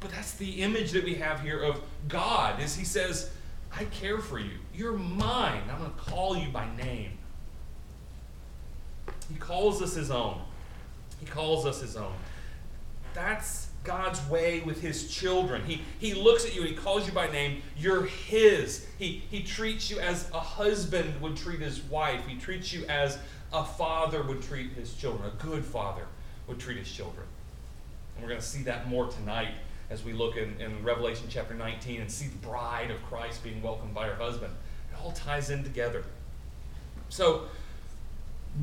But 0.03 0.11
that's 0.11 0.33
the 0.33 0.61
image 0.61 0.91
that 0.91 1.05
we 1.05 1.15
have 1.15 1.39
here 1.39 1.63
of 1.63 1.81
God, 2.09 2.61
is 2.61 2.75
he 2.75 2.83
says, 2.83 3.31
I 3.73 3.85
care 3.85 4.19
for 4.19 4.37
you. 4.37 4.51
You're 4.75 4.97
mine. 4.97 5.61
I'm 5.71 5.79
going 5.79 5.91
to 5.91 5.97
call 5.97 6.35
you 6.35 6.49
by 6.49 6.67
name. 6.75 7.11
He 9.31 9.35
calls 9.39 9.81
us 9.81 9.95
his 9.95 10.11
own. 10.11 10.41
He 11.21 11.25
calls 11.25 11.65
us 11.65 11.79
his 11.79 11.95
own. 11.95 12.13
That's 13.13 13.69
God's 13.85 14.19
way 14.27 14.59
with 14.59 14.81
his 14.81 15.09
children. 15.09 15.63
He, 15.63 15.81
he 15.99 16.13
looks 16.13 16.45
at 16.45 16.53
you 16.53 16.61
and 16.61 16.69
he 16.69 16.75
calls 16.75 17.07
you 17.07 17.13
by 17.13 17.27
name. 17.31 17.61
You're 17.77 18.03
his. 18.03 18.85
He, 18.99 19.23
he 19.31 19.41
treats 19.41 19.89
you 19.89 19.99
as 19.99 20.29
a 20.33 20.39
husband 20.39 21.21
would 21.21 21.37
treat 21.37 21.61
his 21.61 21.81
wife. 21.83 22.27
He 22.27 22.35
treats 22.37 22.73
you 22.73 22.85
as 22.87 23.19
a 23.53 23.63
father 23.63 24.21
would 24.21 24.41
treat 24.41 24.73
his 24.73 24.93
children. 24.95 25.31
A 25.31 25.43
good 25.43 25.63
father 25.63 26.07
would 26.47 26.59
treat 26.59 26.77
his 26.77 26.91
children. 26.91 27.25
And 28.15 28.23
we're 28.23 28.29
going 28.29 28.41
to 28.41 28.45
see 28.45 28.63
that 28.63 28.89
more 28.89 29.07
tonight 29.07 29.53
as 29.93 30.03
we 30.03 30.11
look 30.11 30.37
in, 30.37 30.59
in 30.59 30.83
Revelation 30.83 31.27
chapter 31.29 31.53
19 31.53 32.01
and 32.01 32.11
see 32.11 32.25
the 32.25 32.47
bride 32.47 32.89
of 32.89 33.01
Christ 33.03 33.43
being 33.43 33.61
welcomed 33.61 33.93
by 33.93 34.07
her 34.07 34.15
husband. 34.15 34.51
It 34.91 34.97
all 34.99 35.11
ties 35.11 35.51
in 35.51 35.63
together. 35.63 36.03
So 37.09 37.43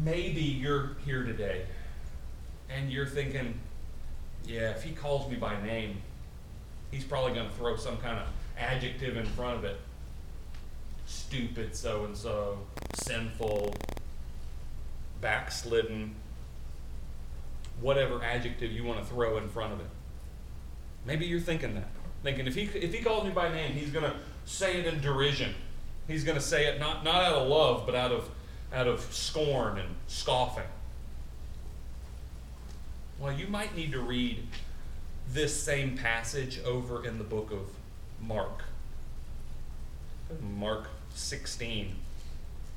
maybe 0.02 0.40
you're 0.40 0.96
here 1.04 1.22
today 1.22 1.66
and 2.68 2.90
you're 2.90 3.06
thinking, 3.06 3.54
yeah, 4.44 4.70
if 4.70 4.82
he 4.82 4.90
calls 4.90 5.30
me 5.30 5.36
by 5.36 5.62
name, 5.62 5.98
he's 6.90 7.04
probably 7.04 7.32
going 7.32 7.48
to 7.48 7.54
throw 7.54 7.76
some 7.76 7.96
kind 7.98 8.18
of 8.18 8.26
adjective 8.58 9.16
in 9.16 9.24
front 9.24 9.56
of 9.56 9.64
it. 9.64 9.80
Stupid 11.06 11.76
so 11.76 12.06
and 12.06 12.16
so, 12.16 12.58
sinful, 12.94 13.76
backslidden, 15.20 16.12
whatever 17.80 18.20
adjective 18.24 18.72
you 18.72 18.82
want 18.82 18.98
to 18.98 19.04
throw 19.04 19.38
in 19.38 19.48
front 19.48 19.72
of 19.72 19.80
it. 19.80 19.86
Maybe 21.04 21.26
you're 21.26 21.40
thinking 21.40 21.74
that. 21.74 21.88
Thinking 22.22 22.46
if 22.46 22.54
he 22.54 22.62
if 22.62 22.92
he 22.92 23.02
calls 23.02 23.24
me 23.24 23.30
by 23.30 23.52
name, 23.52 23.72
he's 23.72 23.90
going 23.90 24.04
to 24.04 24.14
say 24.44 24.78
it 24.78 24.86
in 24.86 25.00
derision. 25.00 25.54
He's 26.06 26.24
going 26.24 26.36
to 26.36 26.42
say 26.42 26.66
it 26.66 26.78
not, 26.78 27.04
not 27.04 27.22
out 27.22 27.34
of 27.34 27.48
love, 27.48 27.86
but 27.86 27.94
out 27.94 28.12
of 28.12 28.28
out 28.72 28.86
of 28.86 29.00
scorn 29.12 29.78
and 29.78 29.88
scoffing. 30.06 30.64
Well, 33.18 33.32
you 33.32 33.46
might 33.48 33.76
need 33.76 33.92
to 33.92 34.00
read 34.00 34.46
this 35.32 35.62
same 35.62 35.96
passage 35.96 36.60
over 36.64 37.04
in 37.04 37.18
the 37.18 37.24
book 37.24 37.52
of 37.52 37.68
Mark. 38.20 38.64
Mark 40.40 40.88
16. 41.14 41.94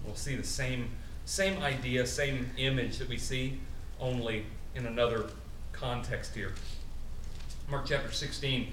We'll 0.06 0.16
see 0.16 0.36
the 0.36 0.44
same, 0.44 0.90
same 1.26 1.62
idea, 1.62 2.06
same 2.06 2.50
image 2.58 2.98
that 2.98 3.08
we 3.08 3.18
see, 3.18 3.60
only 4.00 4.46
in 4.76 4.86
another 4.86 5.30
context 5.72 6.36
here. 6.36 6.54
Mark 7.74 7.88
chapter 7.88 8.12
16. 8.12 8.68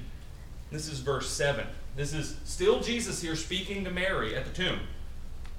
This 0.71 0.87
is 0.87 0.99
verse 0.99 1.31
7. 1.31 1.65
This 1.97 2.13
is 2.13 2.37
still 2.45 2.81
Jesus 2.81 3.23
here 3.23 3.35
speaking 3.35 3.83
to 3.85 3.91
Mary 3.91 4.37
at 4.37 4.45
the 4.45 4.53
tomb. 4.53 4.79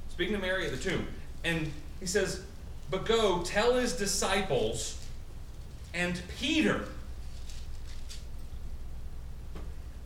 Speaking 0.09 0.35
to 0.35 0.39
Mary 0.39 0.67
at 0.67 0.71
the 0.71 0.77
tomb. 0.77 1.07
And 1.43 1.71
he 1.99 2.05
says, 2.05 2.43
But 2.91 3.03
go 3.07 3.41
tell 3.41 3.73
his 3.73 3.93
disciples 3.93 5.03
and 5.91 6.21
Peter. 6.37 6.85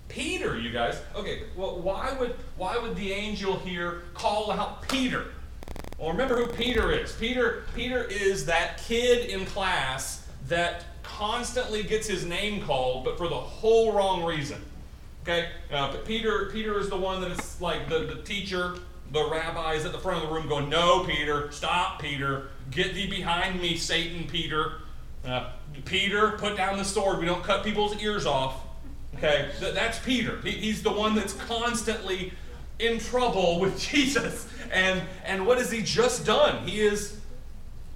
Peter, 0.08 0.58
you 0.58 0.72
guys. 0.72 1.02
Okay, 1.14 1.42
well, 1.58 1.82
why 1.82 2.14
would 2.18 2.36
why 2.56 2.78
would 2.78 2.96
the 2.96 3.12
angel 3.12 3.60
here 3.60 4.04
call 4.14 4.50
out 4.50 4.88
Peter? 4.88 5.26
Well, 6.00 6.12
remember 6.12 6.38
who 6.38 6.48
Peter 6.54 6.90
is. 6.90 7.12
Peter 7.12 7.66
Peter 7.76 8.06
is 8.06 8.46
that 8.46 8.78
kid 8.88 9.26
in 9.30 9.46
class 9.46 10.26
that 10.48 10.86
constantly 11.18 11.84
gets 11.84 12.08
his 12.08 12.26
name 12.26 12.62
called, 12.62 13.06
but 13.06 13.18
for 13.18 13.28
the 13.28 13.36
whole 13.36 13.94
wrong 13.94 14.24
reason. 14.24 14.62
Okay, 15.24 15.50
uh, 15.72 15.92
Peter 16.06 16.50
Peter 16.52 16.80
is 16.80 16.90
the 16.90 16.98
one 16.98 17.22
that 17.22 17.32
is 17.32 17.60
like 17.60 17.90
the, 17.90 18.00
the 18.00 18.22
teacher, 18.24 18.76
the 19.12 19.28
rabbi 19.30 19.74
is 19.74 19.86
at 19.86 19.92
the 19.92 19.98
front 19.98 20.22
of 20.22 20.30
the 20.30 20.36
room 20.36 20.48
going, 20.48 20.70
"No, 20.70 21.04
Peter, 21.04 21.52
stop, 21.52 22.00
Peter, 22.00 22.50
get 22.70 22.94
thee 22.94 23.08
behind 23.08 23.60
me, 23.60 23.78
Satan, 23.78 24.28
Peter." 24.28 24.82
Uh, 25.26 25.50
Peter, 25.86 26.32
put 26.38 26.56
down 26.56 26.78
the 26.78 26.86
sword. 26.86 27.18
We 27.18 27.26
don't 27.26 27.44
cut 27.44 27.64
people's 27.64 28.00
ears 28.02 28.28
off. 28.28 28.62
Okay, 29.16 29.50
Th- 29.60 29.74
that's 29.74 29.98
Peter. 30.00 30.40
He, 30.42 30.52
he's 30.52 30.84
the 30.84 30.92
one 30.92 31.16
that's 31.16 31.34
constantly 31.34 32.34
in 32.78 33.00
trouble 33.00 33.60
with 33.62 33.80
Jesus. 33.80 34.48
And 34.72 35.02
and 35.24 35.48
what 35.48 35.58
has 35.58 35.72
he 35.72 35.82
just 35.82 36.26
done? 36.26 36.68
He 36.68 36.82
is 36.82 37.20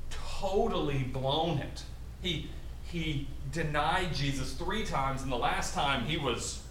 totally 0.10 1.04
blown 1.04 1.60
it. 1.60 1.84
He 2.22 2.50
he 2.92 3.28
denied 3.52 4.14
Jesus 4.14 4.54
three 4.54 4.86
times, 4.86 5.22
and 5.24 5.32
the 5.32 5.38
last 5.38 5.74
time 5.74 6.06
he 6.06 6.18
was 6.18 6.62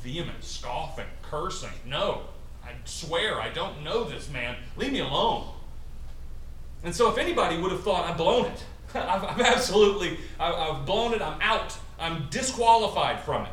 vehement, 0.00 0.42
scoffing, 0.42 1.06
cursing. 1.22 1.70
No, 1.86 2.22
I 2.64 2.72
swear 2.84 3.40
I 3.40 3.50
don't 3.50 3.82
know 3.82 4.04
this 4.04 4.30
man. 4.30 4.56
Leave 4.76 4.92
me 4.92 5.00
alone. 5.00 5.46
And 6.82 6.94
so, 6.94 7.10
if 7.10 7.18
anybody 7.18 7.58
would 7.58 7.72
have 7.72 7.82
thought 7.82 8.08
I've 8.08 8.16
blown 8.16 8.46
it, 8.46 8.64
I've, 8.94 9.24
I've 9.24 9.40
absolutely, 9.40 10.18
I've, 10.38 10.54
I've 10.54 10.86
blown 10.86 11.12
it. 11.12 11.20
I'm 11.20 11.40
out. 11.42 11.76
I'm 11.98 12.28
disqualified 12.30 13.20
from 13.20 13.44
it. 13.44 13.52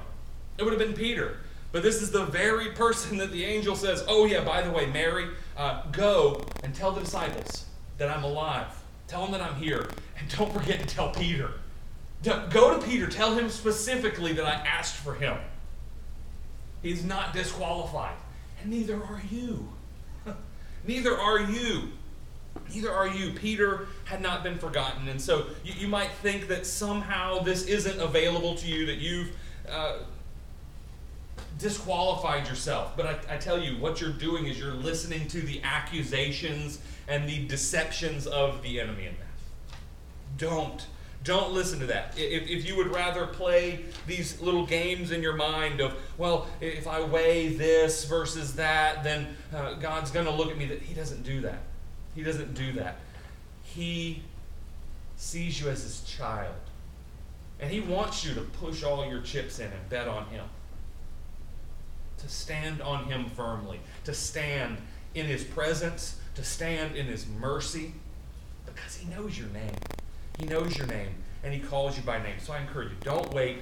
It 0.58 0.64
would 0.64 0.74
have 0.74 0.80
been 0.80 0.94
Peter. 0.94 1.40
But 1.72 1.84
this 1.84 2.02
is 2.02 2.12
the 2.12 2.26
very 2.26 2.72
person 2.72 3.18
that 3.18 3.32
the 3.32 3.44
angel 3.44 3.76
says, 3.76 4.04
Oh, 4.08 4.26
yeah, 4.26 4.44
by 4.44 4.62
the 4.62 4.72
way, 4.72 4.86
Mary, 4.88 5.28
uh, 5.58 5.84
go 5.92 6.46
and 6.64 6.74
tell 6.74 6.92
the 6.92 7.02
disciples 7.02 7.66
that 7.98 8.10
I'm 8.10 8.24
alive. 8.24 8.68
Tell 9.08 9.26
him 9.26 9.32
that 9.32 9.42
I'm 9.42 9.56
here. 9.56 9.90
And 10.20 10.30
don't 10.38 10.54
forget 10.54 10.80
to 10.80 10.86
tell 10.86 11.10
Peter. 11.12 11.52
Go 12.24 12.78
to 12.78 12.86
Peter. 12.86 13.08
Tell 13.08 13.36
him 13.36 13.50
specifically 13.50 14.34
that 14.34 14.46
I 14.46 14.54
asked 14.54 14.96
for 14.96 15.14
him. 15.14 15.38
He's 16.82 17.04
not 17.04 17.34
disqualified. 17.34 18.18
And 18.62 18.70
neither 18.70 18.96
are 18.96 19.22
you. 19.32 19.70
neither 20.88 21.18
are 21.18 21.40
you. 21.40 21.92
Neither 22.74 22.92
are 22.92 23.08
you. 23.08 23.32
Peter 23.34 23.88
had 24.06 24.22
not 24.22 24.44
been 24.44 24.58
forgotten. 24.58 25.08
And 25.08 25.22
so 25.22 25.48
you, 25.64 25.74
you 25.74 25.88
might 25.88 26.12
think 26.22 26.48
that 26.48 26.66
somehow 26.66 27.40
this 27.40 27.66
isn't 27.66 28.00
available 28.00 28.56
to 28.56 28.68
you, 28.68 28.86
that 28.88 28.98
you've 28.98 29.32
uh, 29.70 30.00
disqualified 31.58 32.48
yourself. 32.48 32.96
But 32.96 33.06
I, 33.06 33.36
I 33.36 33.38
tell 33.38 33.62
you, 33.62 33.78
what 33.78 34.02
you're 34.02 34.12
doing 34.12 34.48
is 34.48 34.60
you're 34.60 34.74
listening 34.74 35.28
to 35.30 35.42
the 35.42 35.62
accusations 35.64 36.80
and 37.08 37.28
the 37.28 37.46
deceptions 37.48 38.28
of 38.28 38.62
the 38.62 38.80
enemy 38.80 39.06
in 39.06 39.16
that. 39.16 39.78
Don't. 40.38 40.86
Don't 41.24 41.52
listen 41.52 41.80
to 41.80 41.88
that. 41.88 42.14
If, 42.18 42.48
if 42.48 42.66
you 42.66 42.78
would 42.78 42.88
rather 42.88 43.28
play 43.28 43.84
these 44.06 44.40
little 44.40 44.66
games 44.66 45.12
in 45.12 45.22
your 45.22 45.36
mind 45.36 45.82
of, 45.82 45.94
well, 46.18 46.48
if 46.62 46.88
I 46.88 47.02
weigh 47.02 47.50
this 47.50 48.06
versus 48.06 48.56
that, 48.56 49.04
then 49.04 49.36
uh, 49.54 49.74
God's 49.74 50.12
going 50.12 50.26
to 50.26 50.32
look 50.32 50.52
at 50.52 50.58
me, 50.58 50.68
that 50.68 50.82
He 50.82 50.94
doesn't 50.94 51.24
do 51.24 51.42
that. 51.42 51.60
He 52.16 52.24
doesn't 52.24 52.54
do 52.54 52.72
that. 52.74 52.98
He 53.64 54.22
sees 55.18 55.60
you 55.60 55.70
as 55.70 55.84
His 55.84 56.02
child. 56.04 56.56
And 57.60 57.72
He 57.72 57.82
wants 57.82 58.24
you 58.24 58.34
to 58.36 58.42
push 58.42 58.84
all 58.84 59.06
your 59.06 59.22
chips 59.22 59.60
in 59.60 59.66
and 59.66 59.90
bet 59.90 60.08
on 60.08 60.28
Him. 60.28 60.46
To 62.20 62.30
stand 62.30 62.82
on 62.82 63.06
Him 63.06 63.30
firmly, 63.30 63.80
to 64.06 64.14
stand 64.14 64.78
in 65.14 65.26
His 65.26 65.44
presence, 65.44 66.20
to 66.36 66.44
stand 66.44 66.96
in 66.96 67.06
His 67.06 67.28
mercy, 67.28 67.94
because 68.66 68.96
He 68.96 69.10
knows 69.10 69.38
your 69.38 69.50
name. 69.50 69.76
He 70.40 70.46
knows 70.46 70.78
your 70.78 70.88
name, 70.88 71.10
and 71.44 71.54
He 71.54 71.60
calls 71.60 71.98
you 71.98 72.04
by 72.04 72.22
name. 72.22 72.36
So 72.40 72.54
I 72.54 72.60
encourage 72.60 72.90
you 72.90 72.98
don't 73.02 73.32
wait, 73.34 73.58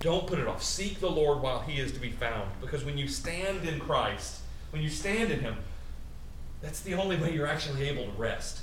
don't 0.00 0.26
put 0.26 0.38
it 0.38 0.46
off. 0.46 0.62
Seek 0.62 1.00
the 1.00 1.10
Lord 1.10 1.40
while 1.40 1.60
He 1.60 1.80
is 1.80 1.92
to 1.92 2.00
be 2.00 2.10
found, 2.10 2.50
because 2.60 2.84
when 2.84 2.98
you 2.98 3.08
stand 3.08 3.66
in 3.66 3.80
Christ, 3.80 4.40
when 4.70 4.82
you 4.82 4.88
stand 4.90 5.30
in 5.30 5.40
Him, 5.40 5.56
that's 6.62 6.80
the 6.80 6.94
only 6.94 7.16
way 7.16 7.32
you're 7.32 7.46
actually 7.46 7.88
able 7.88 8.04
to 8.04 8.12
rest. 8.12 8.60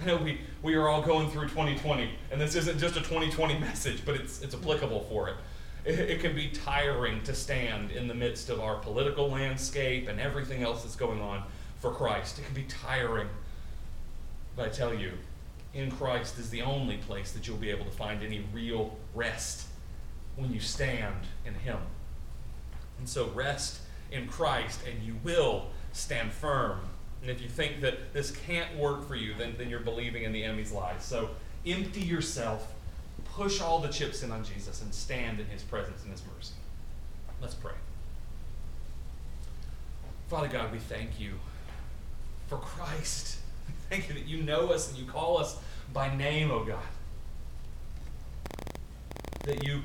I 0.00 0.06
know 0.06 0.16
we, 0.16 0.40
we 0.62 0.74
are 0.74 0.88
all 0.88 1.02
going 1.02 1.28
through 1.30 1.48
2020, 1.48 2.10
and 2.30 2.40
this 2.40 2.54
isn't 2.54 2.78
just 2.78 2.96
a 2.96 3.00
2020 3.00 3.58
message, 3.58 4.04
but 4.04 4.14
it's, 4.14 4.40
it's 4.40 4.54
applicable 4.54 5.06
for 5.10 5.28
it. 5.28 5.34
It. 5.84 6.20
Can 6.20 6.34
be 6.34 6.48
tiring 6.48 7.22
to 7.22 7.34
stand 7.34 7.90
in 7.90 8.08
the 8.08 8.14
midst 8.14 8.50
of 8.50 8.60
our 8.60 8.76
political 8.76 9.28
landscape 9.28 10.08
and 10.08 10.20
everything 10.20 10.62
else 10.62 10.82
that's 10.82 10.96
going 10.96 11.20
on 11.20 11.42
for 11.78 11.90
Christ. 11.90 12.38
It 12.38 12.44
can 12.44 12.54
be 12.54 12.64
tiring. 12.64 13.28
But 14.56 14.66
I 14.66 14.68
tell 14.70 14.94
you, 14.94 15.12
in 15.72 15.90
Christ 15.90 16.38
is 16.38 16.50
the 16.50 16.62
only 16.62 16.98
place 16.98 17.32
that 17.32 17.46
you'll 17.46 17.56
be 17.56 17.70
able 17.70 17.84
to 17.84 17.90
find 17.90 18.22
any 18.22 18.44
real 18.52 18.96
rest 19.14 19.68
when 20.36 20.52
you 20.52 20.60
stand 20.60 21.26
in 21.46 21.54
Him. 21.54 21.78
And 22.98 23.08
so 23.08 23.28
rest 23.30 23.80
in 24.10 24.26
Christ, 24.26 24.80
and 24.90 25.02
you 25.02 25.16
will 25.24 25.66
stand 25.92 26.32
firm 26.32 26.80
and 27.22 27.30
if 27.30 27.40
you 27.42 27.48
think 27.48 27.80
that 27.82 28.12
this 28.12 28.30
can't 28.30 28.74
work 28.76 29.06
for 29.06 29.14
you, 29.14 29.34
then, 29.34 29.54
then 29.58 29.68
you're 29.68 29.80
believing 29.80 30.22
in 30.22 30.32
the 30.32 30.42
enemy's 30.42 30.72
lies. 30.72 31.04
So 31.04 31.30
empty 31.66 32.00
yourself, 32.00 32.74
push 33.34 33.60
all 33.60 33.78
the 33.78 33.88
chips 33.88 34.22
in 34.22 34.30
on 34.30 34.44
Jesus, 34.44 34.82
and 34.82 34.92
stand 34.92 35.40
in 35.40 35.46
his 35.46 35.62
presence 35.62 36.02
and 36.02 36.12
his 36.12 36.22
mercy. 36.34 36.54
Let's 37.40 37.54
pray. 37.54 37.72
Father 40.28 40.48
God, 40.48 40.72
we 40.72 40.78
thank 40.78 41.18
you 41.18 41.32
for 42.48 42.58
Christ. 42.58 43.38
Thank 43.88 44.08
you 44.08 44.14
that 44.14 44.26
you 44.26 44.42
know 44.42 44.68
us 44.68 44.88
and 44.88 44.98
you 44.98 45.04
call 45.04 45.38
us 45.38 45.56
by 45.92 46.14
name, 46.14 46.50
oh 46.50 46.64
God. 46.64 46.78
That 49.44 49.64
you 49.64 49.82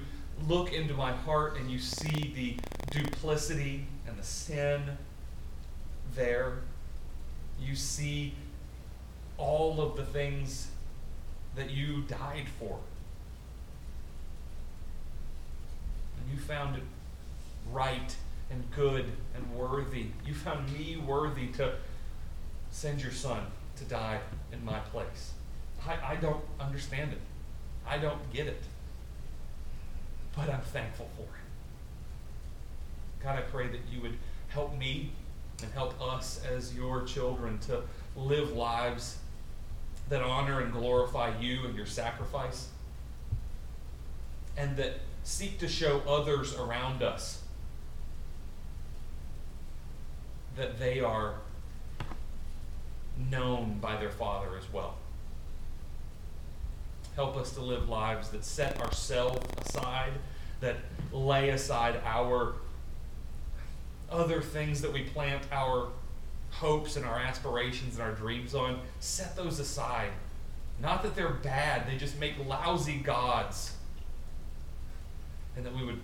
look 0.47 0.73
into 0.73 0.93
my 0.93 1.11
heart 1.11 1.57
and 1.57 1.71
you 1.71 1.79
see 1.79 2.33
the 2.35 2.99
duplicity 2.99 3.87
and 4.07 4.17
the 4.17 4.23
sin 4.23 4.81
there 6.13 6.59
you 7.59 7.75
see 7.75 8.33
all 9.37 9.81
of 9.81 9.95
the 9.95 10.05
things 10.05 10.67
that 11.55 11.69
you 11.69 12.01
died 12.03 12.47
for. 12.59 12.77
And 16.14 16.14
you 16.31 16.37
found 16.37 16.75
it 16.75 16.83
right 17.71 18.15
and 18.49 18.63
good 18.71 19.05
and 19.35 19.55
worthy. 19.55 20.07
You 20.25 20.33
found 20.33 20.71
me 20.71 20.97
worthy 20.97 21.47
to 21.53 21.75
send 22.71 23.01
your 23.01 23.11
son 23.11 23.47
to 23.77 23.83
die 23.85 24.19
in 24.51 24.63
my 24.63 24.79
place. 24.79 25.33
I, 25.87 26.13
I 26.13 26.15
don't 26.15 26.43
understand 26.59 27.13
it. 27.13 27.21
I 27.87 27.97
don't 27.97 28.31
get 28.31 28.47
it. 28.47 28.63
But 30.35 30.49
I'm 30.49 30.61
thankful 30.61 31.09
for 31.15 31.23
it. 31.23 31.29
God, 33.23 33.37
I 33.37 33.41
pray 33.41 33.67
that 33.67 33.81
you 33.91 34.01
would 34.01 34.17
help 34.49 34.77
me 34.77 35.11
and 35.61 35.71
help 35.73 35.99
us 36.01 36.41
as 36.53 36.75
your 36.75 37.03
children 37.03 37.59
to 37.59 37.81
live 38.15 38.51
lives 38.51 39.17
that 40.09 40.21
honor 40.21 40.61
and 40.61 40.71
glorify 40.71 41.35
you 41.39 41.65
and 41.65 41.75
your 41.75 41.85
sacrifice, 41.85 42.67
and 44.57 44.77
that 44.77 44.99
seek 45.25 45.57
to 45.57 45.67
show 45.67 46.01
others 46.07 46.55
around 46.55 47.01
us 47.01 47.41
that 50.55 50.79
they 50.79 51.01
are 51.01 51.33
known 53.29 53.79
by 53.81 53.97
their 53.97 54.11
Father 54.11 54.55
as 54.57 54.71
well. 54.71 54.95
Help 57.15 57.35
us 57.37 57.53
to 57.53 57.61
live 57.61 57.89
lives 57.89 58.29
that 58.29 58.45
set 58.45 58.79
ourselves 58.79 59.45
aside, 59.65 60.11
that 60.61 60.77
lay 61.11 61.49
aside 61.49 61.99
our 62.05 62.53
other 64.11 64.41
things 64.41 64.81
that 64.81 64.93
we 64.93 65.03
plant 65.05 65.41
our 65.51 65.89
hopes 66.51 66.97
and 66.97 67.05
our 67.05 67.17
aspirations 67.17 67.95
and 67.95 68.03
our 68.03 68.13
dreams 68.13 68.53
on, 68.53 68.79
set 68.99 69.35
those 69.35 69.59
aside. 69.59 70.11
Not 70.79 71.01
that 71.01 71.15
they're 71.15 71.29
bad, 71.29 71.87
they 71.87 71.97
just 71.97 72.19
make 72.19 72.33
lousy 72.45 72.97
gods. 72.97 73.74
And 75.55 75.65
that 75.65 75.75
we 75.75 75.85
would 75.85 75.99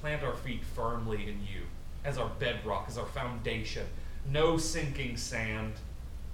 plant 0.00 0.22
our 0.22 0.34
feet 0.34 0.62
firmly 0.64 1.28
in 1.28 1.40
you 1.40 1.62
as 2.04 2.18
our 2.18 2.30
bedrock, 2.38 2.86
as 2.88 2.98
our 2.98 3.06
foundation. 3.06 3.86
No 4.28 4.56
sinking 4.56 5.16
sand, 5.16 5.74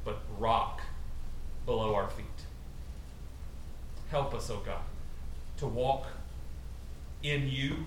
but 0.04 0.18
rock 0.38 0.80
below 1.66 1.94
our 1.94 2.09
feet. 2.09 2.24
Help 4.11 4.34
us, 4.34 4.50
O 4.50 4.54
oh 4.54 4.62
God, 4.64 4.80
to 5.59 5.66
walk 5.66 6.06
in 7.22 7.48
you 7.48 7.86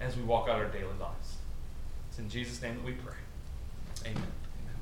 as 0.00 0.16
we 0.16 0.22
walk 0.22 0.48
out 0.48 0.56
our 0.56 0.66
daily 0.66 0.94
lives. 1.00 1.36
It's 2.08 2.18
in 2.18 2.28
Jesus' 2.28 2.62
name 2.62 2.76
that 2.76 2.84
we 2.84 2.92
pray. 2.92 3.14